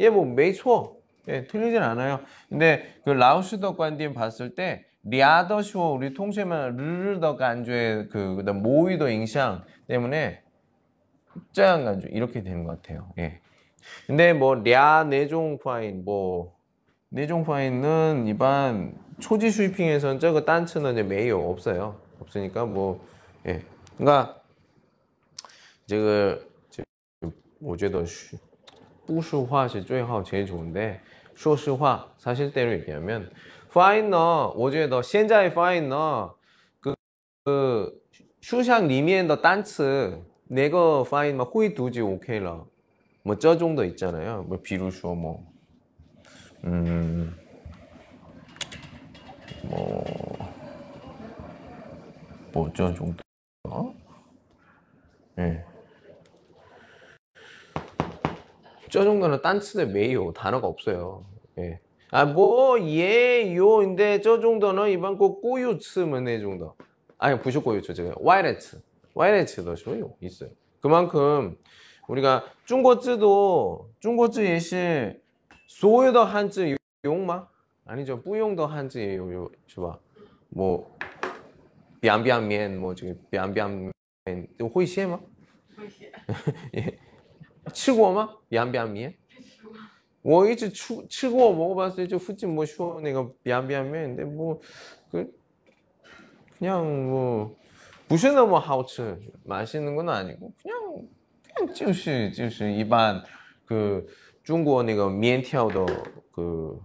[0.00, 0.96] 얘뭐 매초
[1.28, 2.20] 예 틀리진 않아요.
[2.48, 9.62] 근데 그 라오스더 관디엔 봤을 때 리아더쇼 우리 통째만 르르더 간주의 그 그다음 모의더 인상
[9.87, 10.43] 때문에
[11.53, 13.11] 짱 간주 이렇게 되는 것 같아요.
[13.17, 13.39] 예.
[14.07, 16.55] 근데 뭐랴 내종 파인 뭐
[17.09, 21.99] 내종 파인은 일반 초지 스위핑에서는 저거 단츠는 이제 매요 없어요.
[22.19, 23.05] 없으니까 뭐
[23.47, 23.63] 예.
[23.97, 24.41] 그러니까
[25.85, 26.41] 这个
[27.59, 28.37] 我觉得是
[29.05, 31.01] 不说话是最好제일 좋은데
[31.35, 33.29] 说实话 사실대로 얘기하면
[33.71, 36.35] 파인너 我觉得现在 파인너
[36.79, 36.95] 그,
[37.43, 38.01] 그
[38.45, 42.65] 书上里面的单词那个发音嘛会读就 OK 了
[43.23, 45.51] 뭐 저 정도 있잖아요 뭐 비루说뭐
[46.63, 47.35] 음,
[49.63, 50.03] 뭐,
[52.53, 53.17] 뭐, 저 정도?
[53.63, 53.93] 어?
[55.39, 55.63] 예.
[58.89, 60.33] 저 정도는 딴츠에 매요.
[60.33, 61.25] 단어가 없어요.
[61.57, 61.79] 예.
[62.11, 66.75] 아, 뭐, 예, 요인데, 저 정도는 이번 거 꼬유츠면 네 정도.
[67.17, 68.15] 아니, 부쇼 꼬유츠, 제가.
[68.17, 68.81] 와이레츠.
[69.13, 70.13] 와이레츠도 쇼요.
[70.21, 70.49] 있어요.
[70.81, 71.57] 그만큼,
[72.07, 75.21] 우리가 중국어도, 중국어 예시,
[75.67, 77.47] 所有的汉字用吗?
[77.85, 78.17] 아니죠.
[78.17, 79.97] 不用的汉字也有有是吧?
[80.49, 80.97] 뭐
[82.01, 83.91] 凉凉面뭐 저기 凉凉面
[84.71, 85.19] 会写吗?
[85.77, 86.11] 会写，
[86.75, 86.99] 예.
[87.73, 88.35] 吃过吗?
[88.49, 89.13] 凉凉面?
[90.21, 92.05] 我一直吃吃过 먹어봤어요.
[92.05, 95.33] 저附近뭐说那个凉凉面 근데 뭐그
[96.57, 97.55] 그냥 뭐
[98.07, 101.07] 不是那么好吃 맛있는 건 아니고 그냥
[101.55, 103.23] 그냥 就是就是一般
[103.65, 104.05] 그
[104.43, 105.85] 中国那个面条的
[106.31, 106.79] 그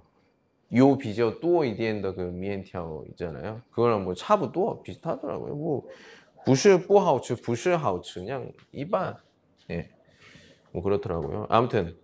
[0.75, 3.61] 요比较多一点的그面条 있잖아요.
[3.71, 5.55] 그거랑 뭐差不多 비슷하더라고요.
[5.55, 5.85] 뭐
[6.45, 9.17] 不是不好吃,不是好吃 그냥 이반.
[9.71, 9.91] 예.
[10.73, 11.47] 뭐 그렇더라고요.
[11.49, 11.97] 아무튼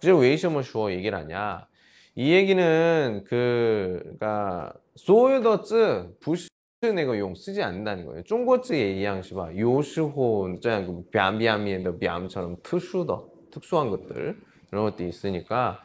[0.00, 1.66] 这为什么说 얘기를 하냐?
[2.14, 6.36] 이 얘기는 그 그러니까 所有的字不
[6.82, 8.22] 是那个用 쓰지 않는다는 거예요.
[8.22, 9.50] 中国字也一样是吧?
[9.52, 13.18] 有时候这样그 뺨뺨면的 뺨처럼 特殊的
[13.50, 14.36] 특수한 것들
[14.70, 15.80] 이런 것도 있으니까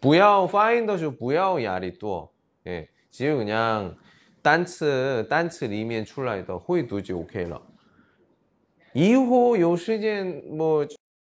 [0.00, 2.30] 不要 find 的时候不要压力多
[2.66, 3.94] 예, 只有 그냥
[4.42, 7.60] 单词单词里面出来的会读就 OK 了
[8.92, 10.86] 以后有时间뭐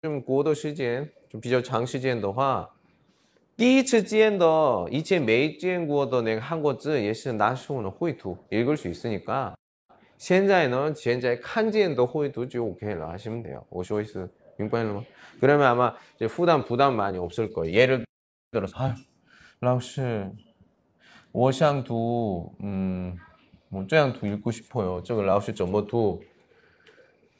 [0.02, 2.68] 좀过的时间좀比较长时间的话
[3.58, 9.54] 第一次见的以前没见过的那个韩国字也是那时候呢会读 읽을 수 있으니까
[10.18, 15.04] 现在呢现在看见的会读就 OK 了 하시면 돼요 我说意思明白了吗
[15.40, 18.04] 그러면 아마 이제 부담 부담 많이 없을 거예요 예를
[18.50, 18.92] 들어서 아유
[19.60, 20.30] 라오스
[21.32, 23.16] 我想读 음,
[23.68, 26.22] 뭐这样读 읽고 싶어요 这个老师怎么读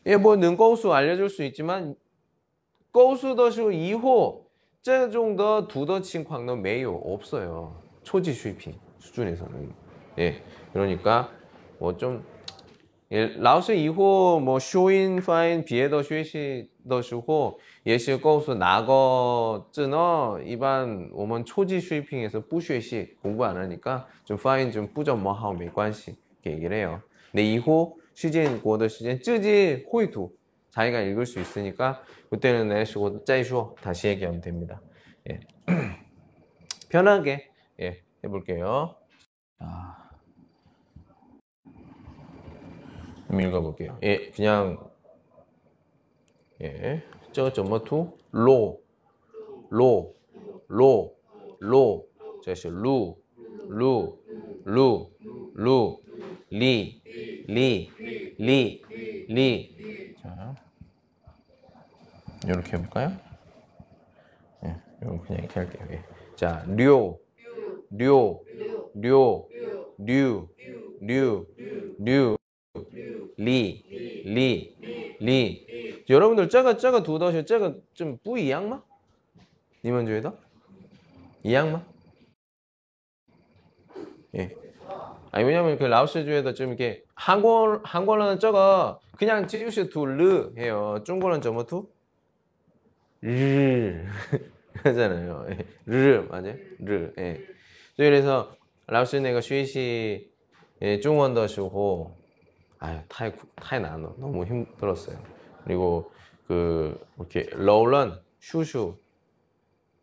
[0.07, 1.97] 예, 뭐 능고수 알려줄 수 있지만
[2.93, 4.45] 고수더시 이후
[4.83, 7.73] 这种的读的情况呢没有 없어요.
[8.03, 9.73] 초지 수입핑 수준에서는.
[10.19, 10.43] 예.
[10.73, 11.31] 그러니까
[11.79, 12.23] 뭐좀
[13.13, 27.01] 예, 老师以后뭐 쇼인 파인 비에더学习的时候也是告诉哪个真的一般我们初级水平에서不学习 공부 안 하니까 좀 파인 좀不怎么好没关系 이렇게 얘기를 해요.
[27.31, 30.31] 근데 이후 시즌 고더 시즌 쯔지 호이투
[30.71, 34.82] 자기가 읽을 수 있으니까 그때는 내시고 짜이쇼 다시 얘기하면 됩니다.
[35.30, 35.40] 예.
[36.90, 38.96] 편하게 예, 해볼게요.
[39.58, 40.10] 자.
[43.28, 44.00] 한번 읽어볼게요.
[44.04, 44.90] 예, 그냥
[46.62, 48.82] 예, 저 점머 투 로,
[49.70, 50.16] 로,
[50.68, 51.16] 로,
[51.60, 52.10] 로,
[52.42, 53.16] 这是 루,
[53.68, 54.18] 루,
[54.66, 55.12] 루,
[55.54, 56.00] 루,
[56.50, 57.02] 리,
[57.48, 57.92] 리,
[58.38, 58.82] 리,
[59.28, 60.16] 리.
[60.22, 60.56] 자,
[62.46, 63.12] 이렇게 해볼까요?
[64.66, 65.88] 예, 이거 그냥 이렇게 할게요.
[65.92, 66.02] 예.
[66.36, 67.18] 자, 류,
[67.90, 68.40] 류,
[68.94, 69.48] 류,
[69.98, 70.48] 류,
[71.02, 71.46] 류,
[72.00, 72.38] 류,
[73.38, 73.84] 리,
[74.26, 74.76] 리,
[75.20, 76.04] 리.
[76.10, 78.82] 여러분들 짜가 짜가 두다시 짜가 좀 뿌이 양마?
[79.84, 80.34] 니만 주에다?
[81.44, 81.84] 이 양마?
[84.36, 84.56] 예.
[85.32, 91.02] 아니 왜냐면 그 라오스주에다 좀 이렇게 한글 한글로는 짜가 그냥 찌우시 둘르 해요.
[91.06, 91.88] 중국어는 저뭐 투?
[93.22, 94.06] 르
[94.84, 95.46] 하잖아요.
[95.50, 95.58] 예.
[95.86, 96.56] 르 맞아요?
[96.80, 97.14] 르.
[97.18, 97.42] 예.
[97.98, 98.56] 그래서
[98.88, 100.32] 라오스 내가 쉬시
[101.02, 102.18] 중원더 쇼고
[102.80, 105.22] 아 타이 타이 나노 너무 힘들었어요.
[105.66, 106.12] 그리고
[106.48, 108.96] 그 이렇게 러런 슈슈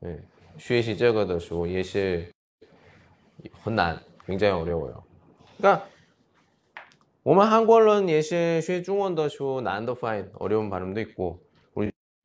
[0.05, 0.21] 예.
[0.59, 2.31] 쉬시 저거더 쇼 예시
[3.65, 5.05] 혼난 굉장히 어려워요.
[5.57, 5.89] 그러니까
[7.25, 11.46] 오만 한국어는 예시 쉬 중원더 쇼 난더 파인 어려운 발음도 있고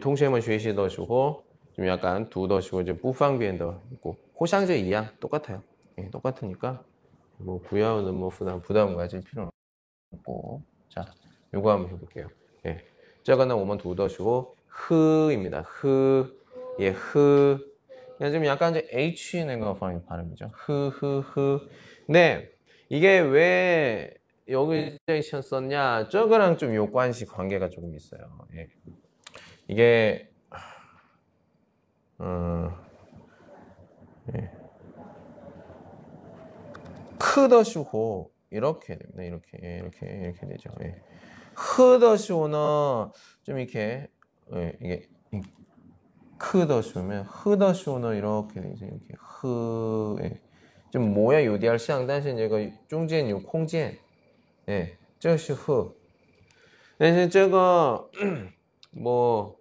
[0.01, 1.43] 우리 동시에만 学习的时候
[1.75, 5.63] 좀 약간 读的时候就不方便的 있고 互相就一样 똑같아요.
[5.99, 6.85] 예, 똑같으니까
[7.39, 9.51] 뭐 부여는 뭐 부담 부담 가질 필요는
[10.13, 11.05] 없고 자
[11.55, 12.29] 요거 한번 해볼게요
[12.67, 12.85] 예
[13.25, 17.59] 저거는 오면 두더시고 흐입니다 흐예 흐.
[18.19, 21.69] 그냥 좀 약간 이제 H 는거 발음이죠 흐흐흐
[22.09, 22.51] 네
[22.89, 24.15] 이게 왜
[24.49, 24.97] 여기
[25.33, 28.21] 썼냐 저거랑 좀 요관시 관계가 조금 있어요
[28.55, 28.69] 예.
[29.72, 30.30] 이게
[32.20, 32.70] 어,
[34.36, 34.52] 예.
[37.18, 39.24] 크더시호 이렇게 됩니다.
[39.24, 40.72] 이렇게 예, 이렇게 이렇게 되죠.
[40.84, 41.02] 예.
[41.56, 43.12] 흐더슈호는
[43.44, 44.10] 좀 이렇게
[44.54, 45.08] 예, 이게
[46.38, 48.86] 크더시오면 흐더시오너 이렇게 되죠.
[48.88, 50.42] 이렇게 흐 예.
[50.90, 52.58] 좀 뭐야 요디알 시앙 단신 제가
[52.90, 53.98] 중지엔 요 콩지엔
[54.68, 54.98] 예.
[55.20, 55.96] 저슈흐
[56.98, 58.06] 근데 이제 제가
[58.92, 59.61] 뭐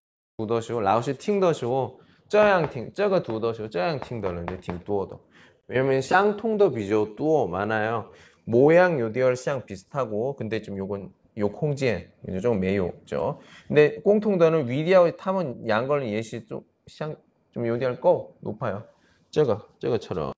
[0.40, 1.98] 读的时候老师听的时候
[2.28, 5.16] 这样听这个读的时候这样听的人就挺多的.
[5.66, 8.10] 왜냐면 相通的比较多 많아요.
[8.44, 12.10] 모양 요디얼像 비슷하고 근데 좀 요건 요空间
[12.42, 13.40] 좀 매우죠.
[13.66, 17.16] 근데 공통도는 위디아의 탐은 양걸은 예시 좀像
[17.52, 18.84] 좀 요디얼 거 높아요.
[19.30, 20.32] 저거 저거처럼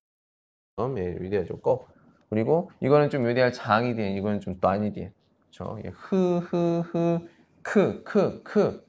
[0.97, 1.87] 예, 위디아 좀 거.
[2.31, 4.12] 그리고 이거는 좀 요디얼 장이 돼.
[4.14, 5.12] 이거는 좀短一点.
[5.51, 5.79] 그렇죠?
[5.85, 7.21] 예, 흐흐흐
[7.62, 8.82] 크 크 크.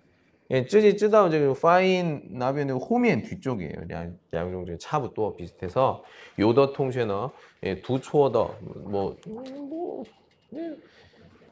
[0.51, 3.73] 예, 쯔지 쯔다오 저기 파인 나비는 호미엔 뒤쪽이에요.
[3.91, 6.05] 양, 양종 중에 차부 또 비슷해서
[6.39, 10.05] 요더 통쉐너 예, 두초더 뭐, 뭐
[10.55, 10.77] 예.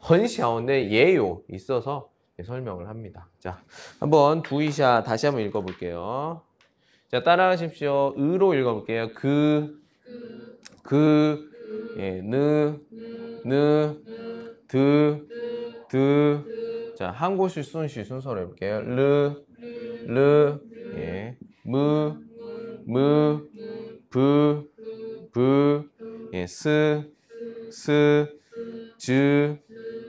[0.09, 3.29] 헌샤오의 예요 있어서 예, 설명을 합니다.
[3.39, 3.63] 자,
[3.99, 6.43] 한번 두이샤 다시 한번 읽어볼게요.
[7.11, 8.15] 자, 따라하십시오.
[8.19, 9.13] 으로 읽어볼게요.
[9.15, 16.52] 그, 그, 그, 그 예, 느, 느, 느, 느, 느, 드, 드, 드, 드
[17.03, 18.81] 자, 한 곳이 顺序 순서로 해볼게요.
[18.83, 19.45] 르,
[20.05, 20.61] 르,
[20.95, 22.17] 예, 무,
[22.85, 23.45] 무,
[24.09, 24.69] 부,
[25.33, 25.91] 부,
[26.33, 27.13] 예, 스,
[27.69, 28.29] 스,
[28.99, 29.59] 즈,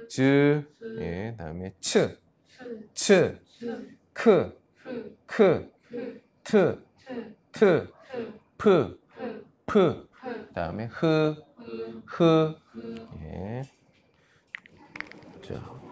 [0.07, 0.63] 즈,
[0.99, 2.15] 예, 다음에 츠,
[2.93, 3.41] 츠,
[4.13, 4.55] 크,
[5.25, 5.71] 크,
[6.43, 6.85] 트,
[7.53, 7.91] 트,
[8.59, 8.99] 프,
[9.65, 10.07] 프,
[10.53, 11.35] 다음에 흐,
[12.05, 12.55] 흐,
[13.19, 13.63] 예.
[15.41, 15.83] 자,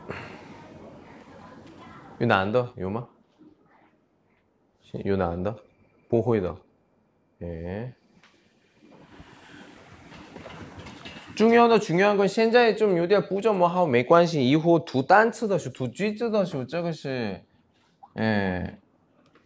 [2.20, 3.06] 요 난더 요마?
[5.04, 5.54] 有难的
[6.08, 6.56] 不会的
[7.42, 7.92] 예.
[11.34, 17.42] 중요한 중요한 건现在좀有点不怎么好没关系以后读单词的时候读句子的时候这个是
[18.18, 18.78] 예.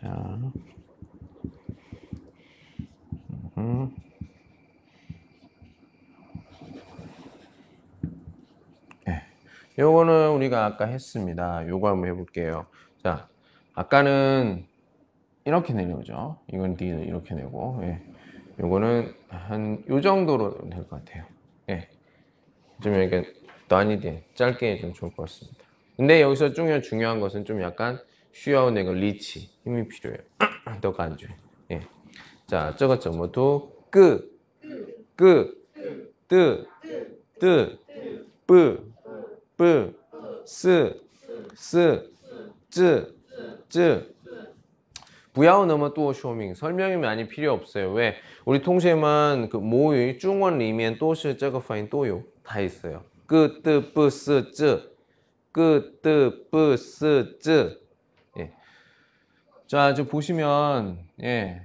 [0.00, 0.38] 자,
[3.58, 3.94] 음.
[9.08, 9.22] 예.
[9.78, 11.66] 요거는 우리가 아까 했습니다.
[11.68, 12.66] 요거 한번 해볼게요.
[13.02, 13.28] 자,
[13.74, 14.66] 아까는
[15.44, 16.38] 이렇게 내려오죠.
[16.52, 18.00] 이건 D는 이렇게 내고, 예.
[18.60, 21.24] 요거는 한 요 정도로 될 것 같아요.
[21.70, 21.88] 예.
[22.82, 23.32] 좀 이렇게
[23.68, 25.64] 단위대 짧게 좀 좋을 것 같습니다.
[25.96, 27.98] 근데 여기서 중요 중요한 것은 좀 약간
[28.32, 30.20] 쉬어온 거 리치 힘이 필요해요.
[30.80, 31.26] 더 간주.
[31.72, 31.80] 예.
[32.46, 34.30] 자, 저것 저모도 끄,
[35.16, 35.54] 끄,
[36.28, 36.66] 뜨,
[37.40, 37.78] 뜨,
[38.46, 38.93] 뿌,
[39.56, 39.94] 뿌,
[40.44, 41.00] 스,
[41.54, 42.10] 스,
[42.70, 43.14] 쯔,
[43.68, 44.14] 쯔.
[45.34, 47.92] 부야오 너머 또 쇼밍 설명이 많이 필요 없어요.
[47.92, 53.02] 왜 우리 통시에만 그 모의 중원 리면 또시 저거 파인 또요 다 있어요.
[53.26, 54.92] 끄뜨 뿌스 쯔
[55.50, 57.80] 끄뜨 뿌스 쯔
[58.38, 58.52] 예.
[59.66, 61.62] 자, 저 보시면 예.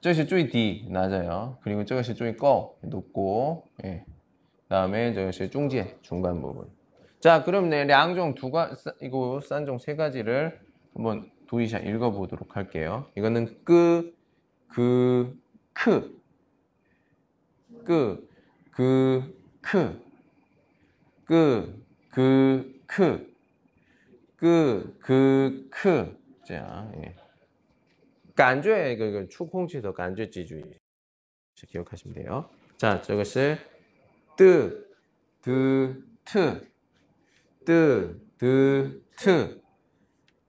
[0.00, 1.58] 저것이 쪼이 D 낮아요.
[1.62, 4.04] 그리고 저것이 쪼이 꺼 높고 예.
[4.72, 6.66] 다음에 저것이 중지 중간 부분.
[7.20, 8.70] 자, 그럼 네, 내 양종 두 가,
[9.02, 10.58] 이거 산종 세 가지를
[10.94, 13.06] 한번 도이샤 읽어보도록 할게요.
[13.14, 14.14] 이거는 끄,
[14.68, 15.38] 그,
[15.74, 16.18] 크,
[17.84, 18.26] 끄,
[18.70, 20.02] 그, 크,
[21.26, 23.34] 끄, 그, 크,
[24.36, 26.18] 끄, 그, 크.
[26.48, 27.14] 자, 예.
[28.34, 30.64] 感觉 이거 이거 추공치도 간주지주의
[31.68, 32.48] 기억하시면 돼요.
[32.78, 33.58] 자, 这个是
[34.36, 34.86] 뜨,
[35.40, 36.68] 드, 트.
[37.64, 39.60] 뜨, 드, 트.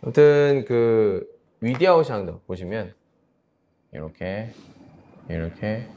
[0.02, 1.26] 아무튼, 그,
[1.62, 2.94] 위디아오샹도 보시면,
[3.94, 4.54] 이렇게,
[5.30, 5.88] 이렇게,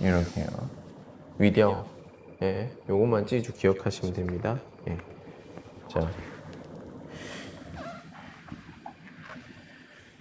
[0.00, 0.46] 이렇게요.
[1.38, 1.86] 위디아오.
[2.42, 4.60] 예, 요것만 찌주 기억하시면 됩니다.
[4.88, 4.98] 예.
[5.88, 6.10] 자.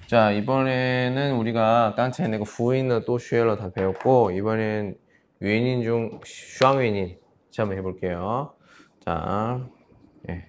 [0.08, 4.98] 자 이번에는 우리가 딴체내고 부인은 또 쉐일러 다 배웠고 이번엔
[5.42, 8.54] 위인인 중 슈앙위인 같이 한번 해볼게요
[9.04, 9.68] 자
[10.30, 10.46] 예.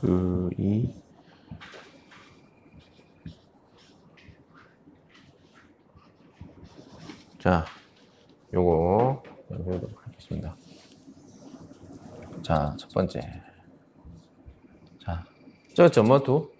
[0.00, 0.99] 그이
[7.40, 7.64] 자,
[8.52, 10.54] 요거 해보도록 하겠습니다.
[12.42, 13.20] 자, 첫 번째.
[15.02, 15.24] 자,
[15.74, 16.52] 저 저머두.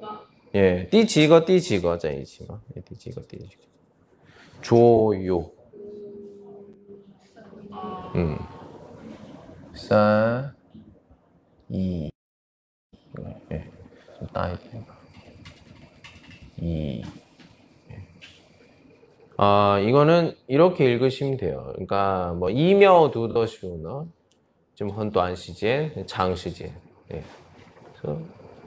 [0.00, 3.62] 뭐, 예, 띠지거 띠지거 자 이지거 예, 띠지거 띠지거
[4.60, 5.50] 조요.
[8.14, 8.38] 음.
[9.74, 10.54] 사,
[11.68, 12.10] 이.
[13.18, 13.70] 예, 예.
[14.20, 14.56] 좀 따이.
[16.58, 17.02] 이.
[19.38, 21.70] 아, 이거는 이렇게 읽으시면 돼요.
[21.72, 24.04] 그러니까 뭐 이며 두더시우나
[24.74, 26.72] 좀 헌도 안시젠, 장시젠.
[27.12, 27.22] 예.
[28.00, 28.26] 그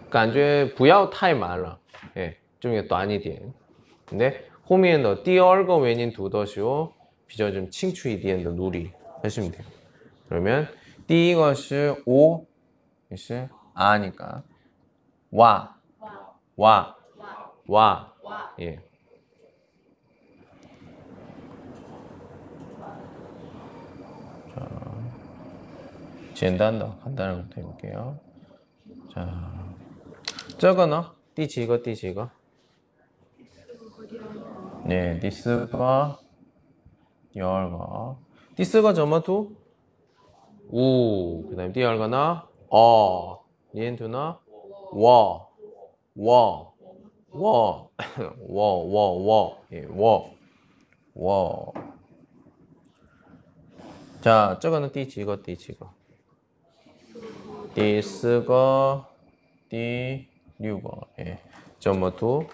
[0.09, 1.77] 간주에 그러니까 부야오 타이 말라.
[2.17, 2.37] 예.
[2.59, 3.53] 좀또 아니디엔.
[4.05, 6.93] 근데 호미엔더 띠얼거 웬인 두더시오
[7.27, 8.91] 비전 좀 칭추이디엔더 누리
[9.21, 9.65] 하시면 돼요.
[10.29, 10.67] 그러면
[11.07, 12.45] 띠것이 오
[13.11, 14.43] 이시 아니까
[15.31, 15.75] 와.
[16.55, 16.95] 와.
[17.67, 18.13] 와.
[18.23, 18.55] 와.
[18.59, 18.79] 예.
[26.34, 28.18] 简单的 간단한 것부터 해볼게요.
[29.12, 29.26] 자,
[30.58, 31.10] 这个呢?
[31.34, 31.76] 第几个?
[31.76, 32.30] 第几个?
[34.86, 36.18] 네, 第四个,
[37.32, 38.16] 第二个.
[38.56, 39.52] 第四个怎么读?
[40.70, 42.42] 우, 그 다음에 第二个呢?
[42.68, 43.40] 어,
[43.72, 44.38] 念读呢?
[44.92, 45.46] 워,
[46.14, 46.72] 워,
[47.32, 47.90] 워,
[48.48, 50.30] 워, 워, 워, 예, 워,
[51.14, 51.74] 워.
[54.22, 55.36] 자, 这个呢第几个?
[55.36, 55.86] 第几个?
[57.74, 59.04] 第四个,
[59.68, 60.26] 第
[60.58, 61.38] 六个, 예.
[61.78, 62.44] 怎么读?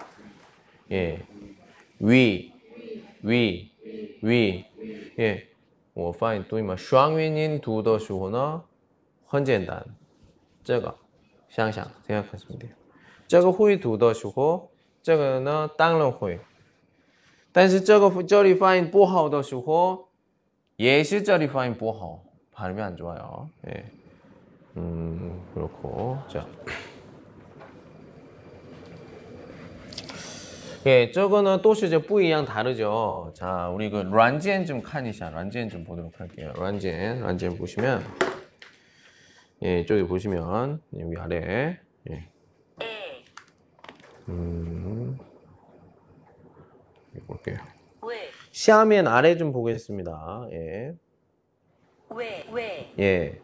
[0.91, 1.19] 예.
[1.99, 2.53] 위,
[3.23, 3.71] 위,
[4.23, 4.65] 위,
[5.19, 5.47] 예.
[5.95, 6.77] 我发现对吗？
[6.77, 8.63] 双元音读的时候呢，
[9.27, 9.85] 很简单。
[10.63, 10.95] 这个
[11.49, 12.71] 想想생각하시면 돼요。
[13.27, 14.69] 这个会读的时候，
[15.03, 16.39] 这个呢当然会。
[17.51, 20.09] 但是这个这里发音不好的时候，
[20.77, 22.21] 也是这里发音不好，
[22.55, 23.49] 발음이 안 좋아요.
[23.67, 23.85] 예.
[24.78, 26.18] 음, 그렇고.
[26.30, 26.48] 자.
[30.86, 33.34] 예, 저거는 또 이제 뿌이랑 다르죠.
[33.36, 35.30] 자, 우리 그 란젠 좀 칸이샤.
[35.30, 36.54] 란젠 좀 보도록 할게요.
[36.58, 38.04] 란젠, 란젠 보시면
[39.62, 42.30] 예, 저기 보시면 예, 여기 아래 예.
[44.30, 45.18] 음.
[47.28, 47.58] 볼게요.
[48.52, 50.48] 시아멘 아래 좀 보겠습니다.
[50.52, 50.94] 예.
[52.10, 52.46] 왜?
[52.52, 52.94] 왜?
[53.00, 53.42] 예.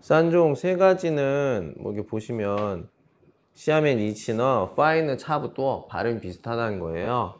[0.00, 2.88] 싼종 세 가지는 뭐 이렇게 보시면
[3.54, 7.34] 시아멘 이치는 파이는 차부터 발음이 비슷하다는 거예요.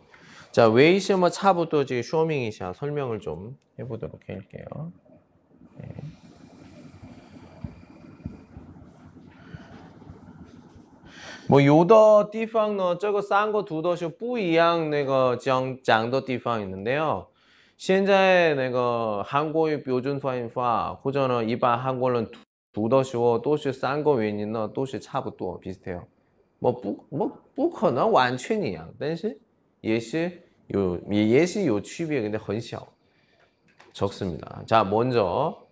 [0.53, 4.93] 자, 웨이시마 차부터 지금 쇼밍이샤 설명을 좀 해보도록 할게요.
[5.83, 6.23] 예.
[11.49, 17.27] 뭐 요더 地方呢这个三个图都是不一样那个讲讲的地方 있는데요.
[17.77, 22.27] 现在那个韩国语标准发音法或者呢一般韩国人
[22.77, 26.05] 读的时候都是三个元音呢都是差不多 비슷해요.
[26.59, 29.39] 뭐不뭐不可能完全一样，但是
[29.81, 30.31] 也是
[30.69, 32.87] 有也也是有区别， 근데 很小
[33.93, 34.65] 적습니다.
[34.67, 35.67] 자, 먼저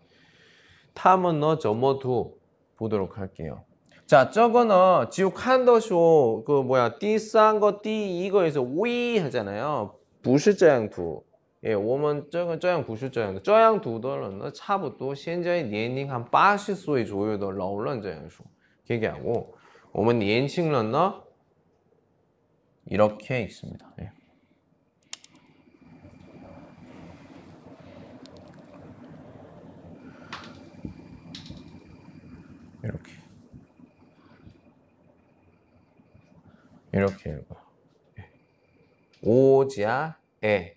[0.92, 2.36] 他们呢怎么读
[2.76, 3.64] 보도록 할게요.
[4.06, 9.92] 자, 저거는 지금 칸더쇼 그 뭐야 第三个第一个에서 위 하잖아요.
[10.20, 10.88] 不是这样
[11.64, 11.68] 读.
[11.68, 18.46] 예, 我们这个这样不是这样的，这样读的人呢，差不多现在年龄한80岁左右的老人这样说
[18.86, 19.54] 얘기하고
[19.92, 21.22] 我们年轻人呢
[22.84, 23.94] 이렇게 있습니다.
[24.00, 24.10] 예.
[32.82, 33.12] 이렇게
[36.92, 37.56] 이렇게 읽어.
[38.18, 38.30] 예.
[39.22, 40.76] 오지아 에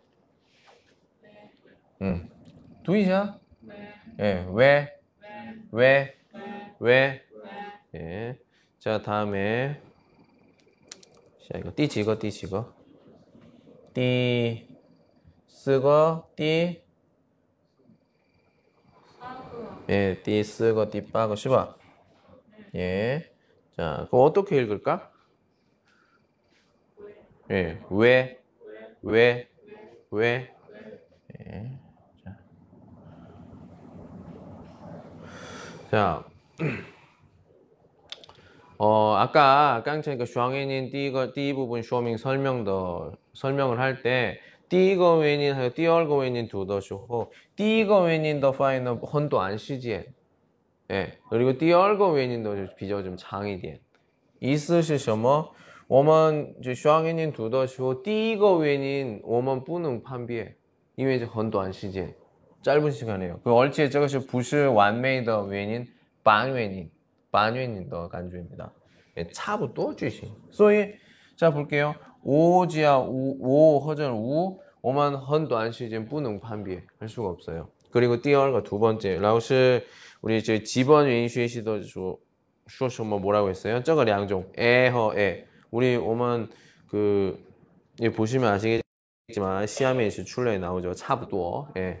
[2.83, 3.39] 두이샤?
[3.61, 3.93] 네.
[4.19, 4.91] 예, 왜?
[5.71, 6.17] 왜?
[6.79, 6.79] 왜?
[6.79, 7.21] 왜?
[7.93, 8.39] 예.
[8.79, 9.79] 자, 다음에.
[11.47, 12.73] 자, 이거 띠 지거, 띠 지거.
[13.93, 14.67] 띠,
[15.47, 16.83] 쓰거, 띠.
[19.89, 21.77] 예, 띠, 쓰거, 띠, 빠거, 씹어.
[22.73, 23.31] 예.
[23.77, 25.11] 자, 그거 어떻게 읽을까?
[27.51, 28.41] 예, 왜?
[29.03, 29.49] 왜?
[30.09, 30.55] 왜?
[35.90, 36.24] 자.
[38.78, 44.38] 어, 아까 깡체가 슈앙엔인 第一个第一部分说明 설명도 설명을 할 때
[44.68, 50.06] 第一个原因还有第二个原因读的时候第一个原因的发音呢很短时间
[50.90, 51.18] 예.
[51.30, 53.80] 그리고 第二个原因的比较좀长一点
[54.40, 55.54] 意思是什么
[55.86, 60.54] 我们就双原因读的时候第一个原因我们不能判别
[60.96, 62.12] 因为很短时间
[62.62, 63.40] 짧은 시간이에요.
[63.44, 65.86] 그 얼치에 저것이 부시 완메이더 외인
[66.24, 66.90] 반외인
[67.30, 68.72] 반외인더 간주입니다.
[69.18, 70.32] 예, 차부터 주시.
[70.50, 70.94] 소위
[71.36, 71.94] 자 볼게요.
[72.22, 77.68] 오지야 우, 오 허전 우 오만 헌短 시즌 뿌능 판비해 할 수가 없어요.
[77.92, 79.84] 그리고 第二个두 번째 라오스
[80.20, 81.82] 우리 저 지번 외인 쉐시도
[82.68, 83.82] 쇼쇼뭐 뭐라고 했어요?
[83.84, 86.48] 저거 양종 에허 에 우리 오만
[86.88, 87.38] 그
[88.02, 90.94] 예, 보시면 아시겠지만 시험에 있을 출래에 나오죠.
[90.94, 92.00] 차부터 예.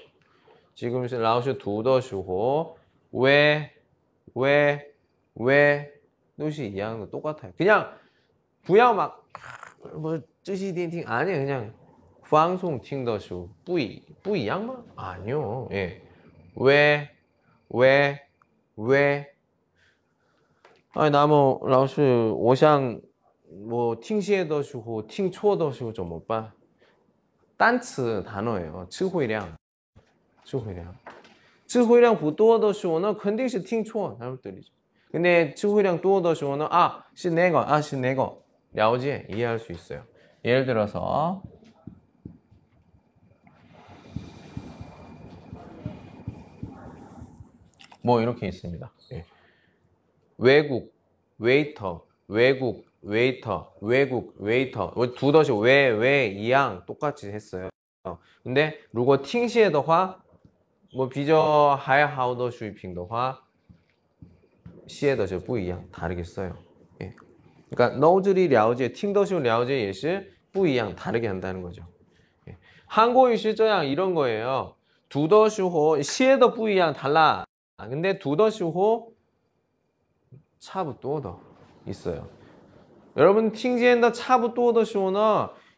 [0.81, 2.75] 지금 라오슈 두더슈고
[3.11, 3.71] 왜,
[4.33, 4.91] 왜,
[5.35, 5.93] 왜
[6.39, 7.51] 뜻이 이해하는 거 똑같아요.
[7.55, 7.95] 그냥
[8.63, 11.37] 부야 막뭐 뜻이 딘팅 아니에요.
[11.37, 11.73] 그냥
[12.27, 15.69] 방송 팅더슈 뿌이 뿌이 양마 아니요.
[15.71, 16.01] 예.
[16.55, 17.11] 왜,
[17.69, 18.19] 왜,
[18.75, 19.31] 왜?
[20.95, 23.01] 아니 나무 라오슈 오샹
[23.67, 26.51] 뭐 팅시에 더슈고 팅초어 더슈고 좀 오빠.
[27.55, 28.87] 단츠 단어예요.
[28.89, 29.60] 츠호이량.
[30.50, 30.94] 智慧量，
[31.66, 34.64] 智慧量不多的时候呢，肯定是听错，他们对里。
[35.10, 38.36] 근데智慧量多的时候呢, 아, 是那个, 아, 是那个.
[38.72, 40.02] 了解, 이해할 수 있어요.
[40.44, 41.42] 예를 들어서
[48.02, 48.92] 뭐 이렇게 있습니다.
[49.12, 49.24] 예.
[50.38, 50.94] 외국,
[51.38, 54.92] 웨이터, 외국, 웨이터, 외국, 웨이터.
[55.16, 57.70] 두 덧이 왜, 왜, 이양 똑같이 했어요.
[58.44, 60.19] 근데 如果听写的话
[60.92, 63.38] 我比较还好的水平的话
[64.86, 66.56] 写的就不一样 다르겠어요.
[67.02, 67.14] 예.
[67.70, 71.82] 그러니까 너들이 了解听的时候了解也是不一样 다르게 한다는 거죠.
[72.48, 72.56] 예.
[72.86, 74.76] 한국이 실저양 이런 거예요.
[75.08, 77.44] 读的时候写的不一样 달라.
[77.76, 79.12] 아, 근데 读的时候
[80.58, 81.34] 差不多的
[81.84, 82.26] 있어요.
[83.16, 84.98] 여러분 听见的差不多的时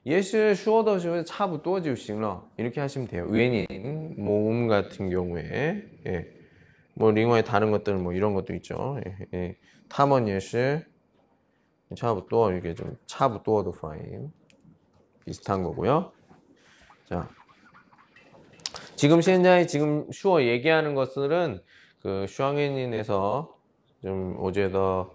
[0.06, 3.26] 예시 슈어더 시면 차부 또지우 싱러 이렇게 하시면 돼요.
[3.30, 6.28] 외인 모음 같은 경우에 예.
[6.94, 9.00] 뭐 링어의 다른 것들 뭐 이런 것도 있죠.
[9.06, 9.28] 예.
[9.34, 9.58] 예.
[9.88, 10.80] 타먼 예시
[11.96, 14.32] 차부 또 이게 좀 차부 또어도 파임
[15.26, 16.12] 비슷한 거고요.
[17.06, 17.30] 자.
[18.96, 21.62] 지금 씬자이 지금 슈어 얘기하는 것들은
[22.02, 23.58] 그 슈앙엔인에서
[24.02, 25.14] 좀 어제 더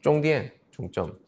[0.00, 1.18] 쫑디엔 중점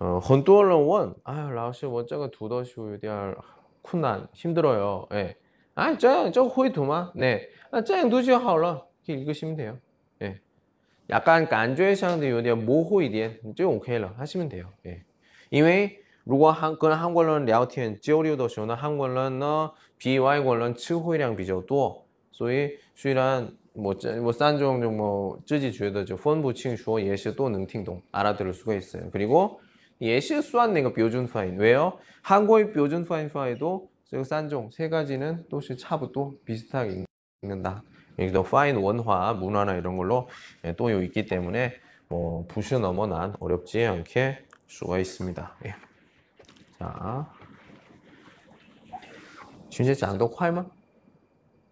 [0.00, 3.38] 呃，很多人问，哎，老师，我这个读的书有点儿
[3.80, 5.06] 困难， 힘들어요.
[5.12, 5.34] 예.
[5.74, 7.12] 아, 这样就会读吗?
[7.14, 7.48] 네.
[7.70, 8.86] 아, 这样读就好了.
[9.04, 9.78] 이렇게 읽으시면 돼요.
[10.20, 10.40] 예.
[11.08, 14.66] 약간 感觉上的有点模糊一点就 OK 了 하시면 돼요.
[14.84, 15.02] 예.
[15.50, 29.08] 因为如果韩跟韩国人聊天交流的时候呢，韩国人呢比外国人词汇量比较多，所以虽然뭐, 뭐 싼종 뭐自己觉得就分不清楚也是都能听懂 알아들을 수가 있어요.
[29.12, 29.60] 그리고
[30.00, 31.98] 예시 수한 내가 표준 파인 왜요?
[32.22, 37.04] 한국의 표준 파인 파이도 저 싼종 세 가지는 또시 차부터 비슷하게
[37.42, 37.82] 읽는다.
[38.18, 40.28] 여기도 파인 원화 문화나 이런 걸로
[40.64, 41.74] 예, 또 있기 때문에
[42.08, 45.56] 뭐 부시 넘어 난 어렵지 않게 수가 있습니다.
[45.66, 45.74] 예.
[46.78, 47.26] 자,
[49.70, 50.64] 现在讲得快吗?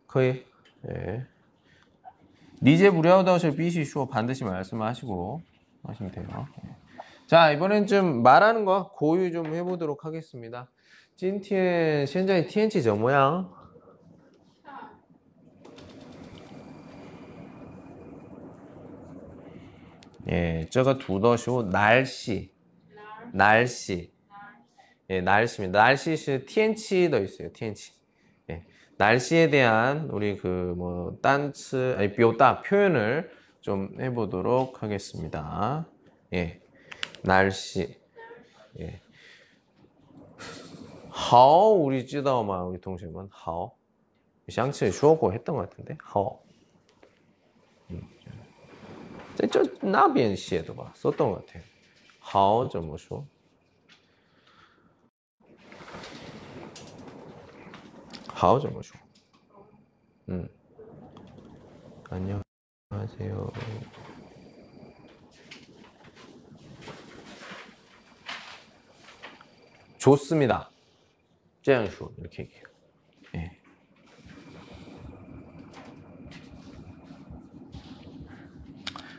[0.06, 0.44] 可以.
[0.88, 1.26] 예.
[2.62, 5.42] 니제 무료다시 비시 쇼 반드시 말씀하시고
[5.84, 6.46] 하시면 돼요.
[6.66, 6.77] 예.
[7.29, 10.67] 자, 이번엔 좀 말하는 거 고유 좀 해보도록 하겠습니다.
[11.15, 13.53] 찐티엔, 현재 TNT 저 모양.
[20.31, 22.51] 예, 저가 두더쇼 날씨,
[23.31, 24.11] 날씨,
[25.11, 25.83] 예, 날씨입니다.
[25.83, 27.53] 날씨 시 TNT도 있어요.
[27.53, 27.91] TNT.
[28.49, 28.65] 예,
[28.97, 33.29] 날씨에 대한 우리 그뭐 딴츠 아니 비오다 표현을
[33.61, 35.87] 좀 해보도록 하겠습니다.
[36.33, 36.59] 예.
[37.22, 37.96] 날씨.
[38.80, 39.00] 예.
[41.16, 43.76] 好 우리 知道吗 우리 동생们 好
[44.48, 46.42] 상次 说过 했던 것 같은데 好
[47.90, 48.02] 음.
[49.36, 51.62] 在这那边写的吧 썼던 것 같아요
[52.18, 53.24] 好怎么说
[58.28, 58.98] 好怎么说
[60.28, 60.48] 음.
[62.10, 63.52] 안녕하세요
[70.09, 70.71] 좋습니다.
[71.61, 72.63] 짱쇼 이렇게 얘기해요.
[73.35, 73.51] 예.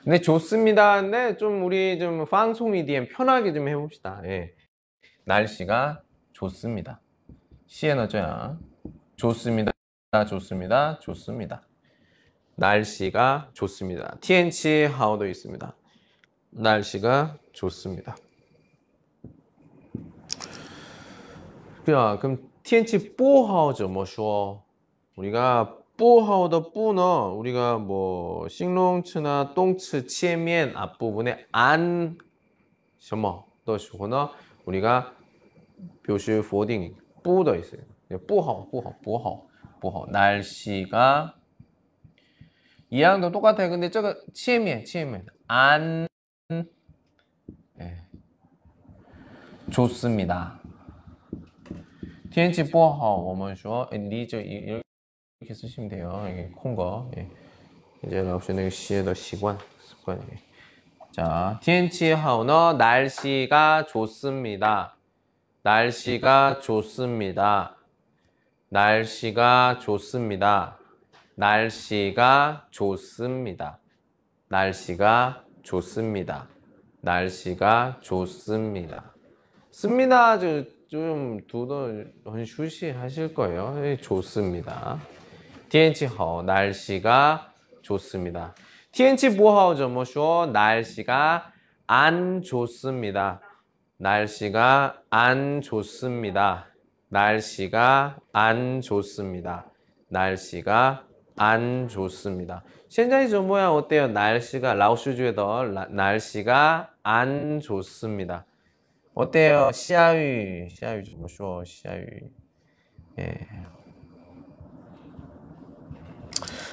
[0.03, 1.01] 근데 좋습니다.
[1.01, 4.21] 근데 좀 우리 좀 방송 미디엠 편하게 좀 해봅시다.
[4.25, 4.53] 예.
[5.27, 7.01] 날씨가 좋습니다.
[7.69, 8.59] 시에너저야
[9.17, 9.71] 좋습니다.
[10.29, 10.99] 좋습니다.
[10.99, 11.63] 좋습니다.
[12.57, 14.17] 날씨가 좋습니다.
[14.21, 15.77] TNC 하우도 있습니다.
[16.51, 18.17] 날씨가 좋습니다.
[21.91, 22.19] 그렇구나.
[22.19, 23.89] 그럼 TNT 뽀하오죠.
[23.89, 24.65] 뭐 쉬워.
[25.17, 34.33] 우리가 뽀하오더 뿌너 우리가 뭐 싱롱츠나 똥츠 치에면 앞부분에 안什么 더시거나
[34.65, 35.15] 우리가
[36.05, 37.83] 표시 포딩 뿌더 있어요.
[38.11, 39.49] 예, 뿌하오 뿌하오 뿌하오
[39.81, 41.37] 뿌하오 날씨가
[42.91, 43.71] 이양도 똑같아요.
[43.71, 46.07] 근데 저거 치에면 치에면 안
[47.81, 48.07] 예.
[49.71, 50.61] 좋습니다.
[52.32, 54.82] 天气不好，我们说，哎，你这一
[55.40, 56.26] 이렇게 쓰시면 돼요.
[56.30, 57.10] 이게 콩 거.
[57.18, 57.28] 예.
[58.06, 60.20] 이제 라오스 는 시의 더习惯 습관.
[60.32, 60.38] 예.
[61.12, 64.96] 자, 天气好呢 날씨가 좋습니다.
[65.64, 67.76] 날씨가 좋습니다.
[68.70, 70.78] 날씨가 좋습니다.
[71.36, 73.80] 날씨가 좋습니다.
[74.50, 76.48] 날씨가 좋습니다.
[77.02, 79.14] 날씨가 좋습니다.
[79.72, 80.38] 씁니다.
[80.90, 81.88] 저, 좀 두더
[82.26, 83.76] 很 휴시하실 거예요.
[83.84, 85.00] 예, 좋습니다.
[85.70, 88.54] 天气好 날씨가 좋습니다.
[88.92, 91.52] 天气不好怎么说 날씨가
[91.88, 93.42] 안 좋습니다.
[93.98, 96.68] 날씨가 안 좋습니다.
[97.10, 99.66] 날씨가 안 좋습니다.
[100.10, 101.04] 날씨가
[101.36, 102.64] 안 좋습니다.
[102.90, 104.08] 现在좀 뭐야 어때요?
[104.08, 108.46] 날씨가 라오스觉得 날씨가 안 좋습니다.
[109.21, 109.71] 어때요?
[109.73, 112.07] 시아위, 시아위 좀 쉬워, 시아유.
[113.19, 113.49] 예.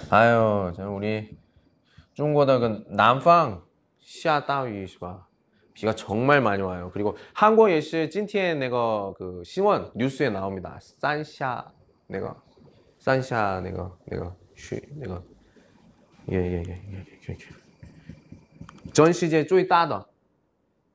[0.10, 1.38] 아유, 저 우리
[2.14, 3.64] 중국의 그 남방
[4.00, 5.28] 시아다위 시바
[5.74, 6.90] 비가 정말 많이 와요.
[6.94, 10.80] 그리고 한국 예시 찐티에 내가 그 신원 뉴스에 나옵니다.
[10.82, 11.74] 산샤
[12.08, 12.42] 내가
[13.00, 15.22] 산샤 내가 내가 쉬 내가
[16.32, 17.36] 예예예예예전
[19.08, 19.12] 예.
[19.12, 20.08] 시제 쪼이 따다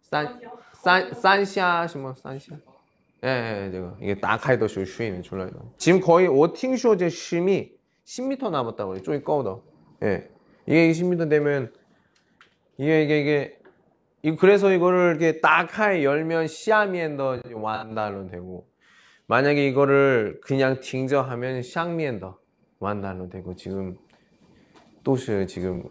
[0.00, 0.40] 산
[0.81, 2.55] 三三三峡什么三峡？
[3.21, 5.49] 哎哎，这个 이게 딱开的时候 수위는 출라요.
[5.77, 7.71] 지금 거의 我听说这 10미
[8.05, 9.01] 10m 남았다고 해요.
[9.03, 9.59] 最高的.
[10.03, 10.29] 예.
[10.65, 11.71] 이게 20m 되면
[12.77, 13.59] 이게 이게 이게
[14.21, 18.67] 이 그래서 이거를 이렇게 딱하게 열면 시아미엔더 완달로 되고
[19.27, 22.37] 만약에 이거를 그냥 팅저하면 샹미엔더
[22.79, 23.97] 완달로 되고 지금
[25.03, 25.83] 또시 지금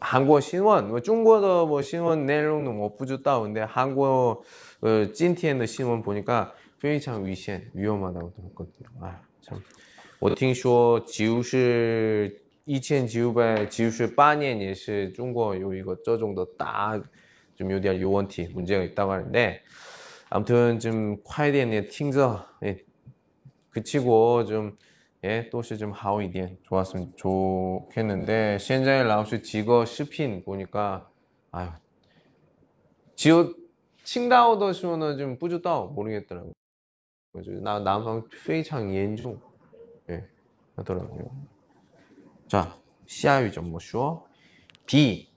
[0.00, 4.44] 한국 신원, 뭐 중국의 뭐 신원 내용도 뭐 부주다운데 한국
[4.80, 8.88] 어, 찐티엔의 신원 보니까 非常 위险, 위험하다고 들었거든요.
[9.00, 9.62] 아, 참.
[10.18, 17.00] 我听说就是一千九百九十八年也是中国有一个这种的大
[17.56, 19.60] 좀有点有问题 문제가 있다고 하는데
[20.28, 22.78] 아무튼 좀快点的听着 예,
[23.70, 24.76] 그치고 좀
[25.23, 31.09] 예, 또 시즌 하오이디엔 좋았으면 좋겠는데 시엔자일 라오스 지거 시핀 보니까
[31.51, 31.69] 아유
[33.15, 33.53] 지오
[34.03, 36.51] 칭다오 더시오는 좀 뿌주다오 모르겠더라고
[37.61, 39.39] 나 남방 非常 연중
[40.09, 40.25] 예
[40.75, 41.29] 하더라고요.
[42.47, 44.27] 자 시아위 좀뭐 쉬워
[44.85, 45.29] 비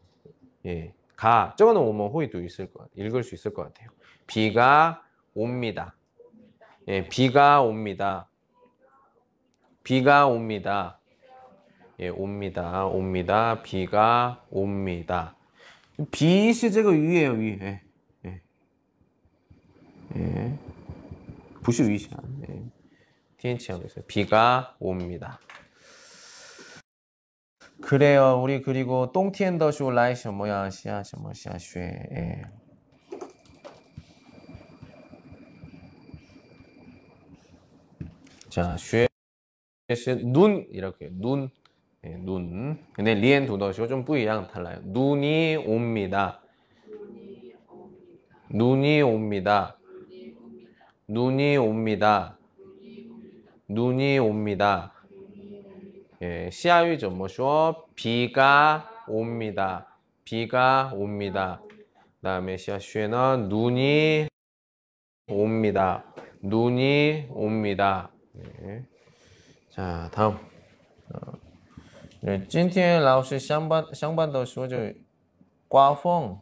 [0.67, 0.95] 예.
[1.17, 3.91] 가 저거는 오면 호이도 있을 것 읽을 수 있을 것 같아요.
[4.27, 5.03] 비가
[5.35, 5.97] 옵니다.
[6.89, 8.30] 예, 비가 옵니다.
[9.83, 10.99] 비가 옵니다.
[12.01, 12.87] 예, 옵니다.
[12.87, 13.63] 옵니다.
[13.63, 15.37] 비가 옵니다.
[16.11, 17.59] 비 시제가 위에요, 위.
[17.61, 17.83] 예.
[18.25, 18.41] 예.
[20.17, 20.59] 예.
[21.63, 22.17] 부시 위시야.
[22.49, 22.63] 예.
[23.37, 24.05] TNT 하고 있어요.
[24.07, 25.41] 비가 옵니다.
[27.81, 28.41] 그래요.
[28.43, 32.43] 우리 그리고 똥티엔더쇼 라이쇼 뭐야 시아시 뭐 시아쇼에 예.
[38.51, 39.10] 자, 쉐
[39.95, 41.51] 눈 이렇게 눈
[42.03, 42.79] 네, 눈.
[42.95, 44.81] 근데 리엔 도더시고 좀 뿌이랑 달라요.
[44.85, 46.41] 눈이 옵니다.
[48.49, 49.77] 눈이 옵니다.
[51.07, 52.39] 눈이 옵니다.
[53.69, 54.93] 눈이 옵니다.
[56.23, 57.11] 예, 시아유죠.
[57.11, 57.85] 뭐쇼?
[57.95, 59.99] 비가 옵니다.
[60.25, 61.63] 비가 옵니다.
[62.23, 64.29] 다음에 시아슈에는 눈이
[65.29, 66.05] 옵니다.
[66.43, 68.11] 눈이 옵니다.
[68.33, 68.85] 네.
[69.70, 70.38] 자, 다음.
[71.14, 71.40] 어,
[72.26, 74.78] 呃今天老师上班上班的时候就
[75.68, 76.42] 刮风。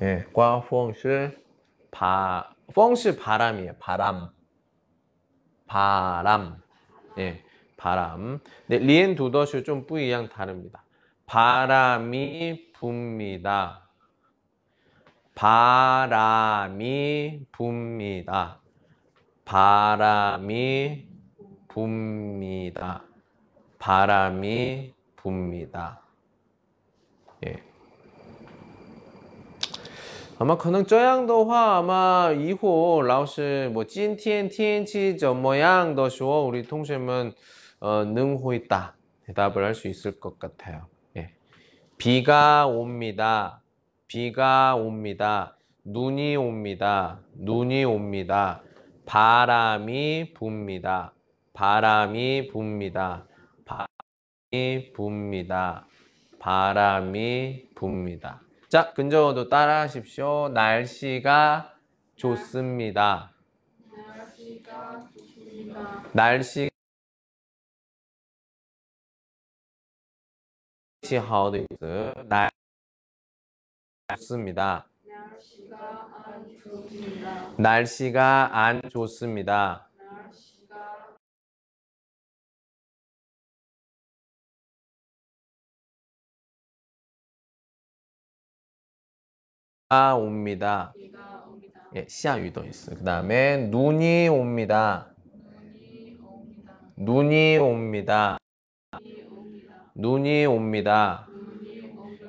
[0.00, 1.42] 예, 刮风是
[1.90, 3.74] 바, 风是 바람이에요.
[3.80, 4.30] 바람.
[5.66, 6.62] 바람.
[7.18, 7.42] 예,
[7.76, 8.38] 바람.
[8.66, 10.84] 네, 리엔 두더슈 좀 뿌이랑 다릅니다.
[11.26, 13.81] 바람이 붑니다.
[15.35, 16.77] 바람이
[17.51, 18.59] 붑니다.
[19.45, 21.07] 바람이
[21.67, 23.01] 붑니다.
[23.79, 26.01] 바람이 붑니다.
[27.45, 27.63] 예.
[30.39, 37.33] 아마 그는 저양도화 아마 이후 라오스 뭐 찐티엔 티엔치 저 모양 더 쉬워 우리 통신문
[37.79, 40.87] 어, 능호 있다 대답을 할 수 있을 것 같아요.
[41.17, 41.33] 예.
[41.97, 43.62] 비가 옵니다.
[44.06, 45.56] 비가 옵니다.
[45.84, 47.20] 눈이 옵니다.
[47.34, 48.62] 눈이 옵니다.
[49.06, 51.12] 바람이 붑니다.
[51.52, 53.26] 바람이 붑니다.
[53.64, 55.86] 바람이 붑니다.
[56.38, 58.40] 바람이 붑니다.
[58.68, 60.50] 자, 근저어도 따라 하십시오.
[60.52, 61.74] 날씨가
[62.16, 63.32] 좋습니다.
[63.92, 66.04] 날씨가 좋습니다.
[66.12, 66.68] 날씨
[71.16, 72.12] 好的意思.
[72.28, 72.50] 날
[74.17, 74.87] 좋습니다.
[77.57, 79.89] 날씨가 안 좋습니다.
[80.09, 81.15] 날씨가
[89.89, 90.93] 아 옵니다.
[90.97, 91.87] 비가 옵니다.
[91.95, 92.95] 예, 下雨도 있어.
[92.95, 95.13] 그다음에 눈이 옵니다.
[96.97, 98.37] 눈이 옵니다.
[99.95, 101.32] 눈이 옵니다.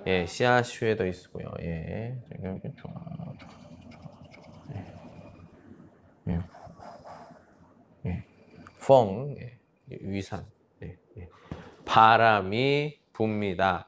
[0.07, 1.51] 예, 시아슈에도 있고요.
[1.61, 3.35] 예, 이렇게 좋아, 좋아.
[4.75, 6.41] 예, 예,
[8.07, 8.25] 예,
[8.87, 10.45] 펑, 예, 위산,
[10.83, 11.29] 예, 예.
[11.87, 13.87] 바람이 붑니다.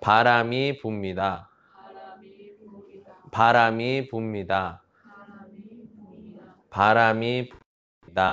[0.00, 1.48] 바람이 붑니다.
[3.34, 4.80] 바람이 붑니다.
[5.04, 5.68] 바람이
[6.00, 6.48] 옵니다.
[6.70, 7.50] 바람이
[8.06, 8.32] 붑니다.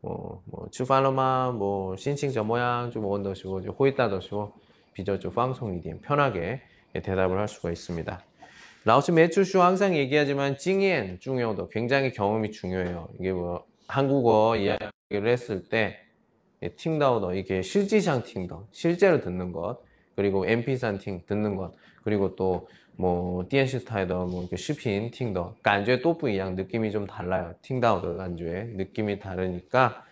[0.00, 4.52] 뭐 뭐 추발로만 뭐, 뭐, 뭐 신칭 저 모양 좀 원더시고 호이따더시고
[4.92, 8.20] 비저 좀 방송 이디엔 편하게 대답을 할 수가 있습니다.
[8.84, 13.08] 라오스 매출쇼 항상 얘기하지만 찡엔 중요도 굉장히 경험이 중요해요.
[13.18, 16.00] 이게 뭐 한국어 이야기를 했을 때
[16.76, 19.78] 팅다우더 이게 실지상 팅더 실제로 듣는 것
[20.16, 21.72] 그리고 엠피산 팅 듣는 것
[22.02, 25.42] 그리고 또 뭐 DNC 스타일던 뭐 이렇게 슈핀 팅더.
[25.42, 27.54] 그러니까 간주에 또뿌 이양 느낌이 좀 달라요.
[27.62, 30.04] 팅다우더 간주에 느낌이 다르니까.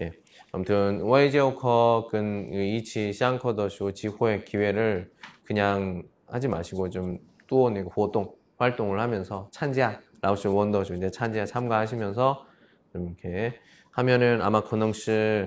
[0.00, 0.12] 예.
[0.52, 5.10] 아무튼 와이제오커 근 그 이치 샹커더쇼 지호의 기회를
[5.44, 12.46] 그냥 하지 마시고 좀또는 활동 활동을 하면서 찬지야 라오스 원더쇼 이제 찬지야 참가하시면서
[12.92, 13.58] 좀 이렇게
[13.92, 15.46] 하면은 아마 그놈씨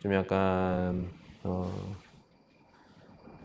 [0.00, 1.10] 좀 약간
[1.44, 1.70] 어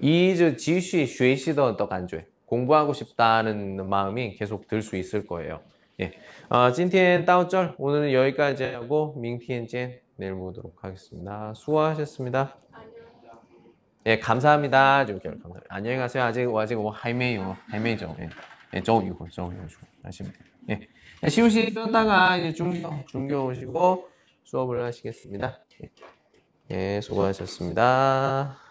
[0.03, 5.61] 이즈 지시 쉐시던 더 간주에 공부하고 싶다는 마음이 계속 들 수 있을 거예요.
[6.01, 6.11] 예.
[6.49, 11.53] 아, 찐티엔 따오절 오늘은 여기까지 하고 밍티엔젠 내일 보도록 하겠습니다.
[11.55, 12.57] 수고하셨습니다.
[14.07, 15.05] 예, 감사합니다.
[15.05, 15.65] 좀 감사합니다.
[15.69, 16.23] 안녕히 가세요.
[16.23, 17.55] 아직 아직 뭐 할매요.
[17.69, 18.13] 할매죠.
[18.19, 18.29] 예.
[18.73, 19.63] 예, 저 이거 저 이거
[20.03, 20.33] 아시면
[20.69, 21.29] 예.
[21.29, 24.09] 시우시 쉬었다가 이제 중교 중교 오시고
[24.43, 25.59] 수업을 하시겠습니다.
[25.81, 25.89] 예,
[26.71, 28.62] 예 수고하셨습니다.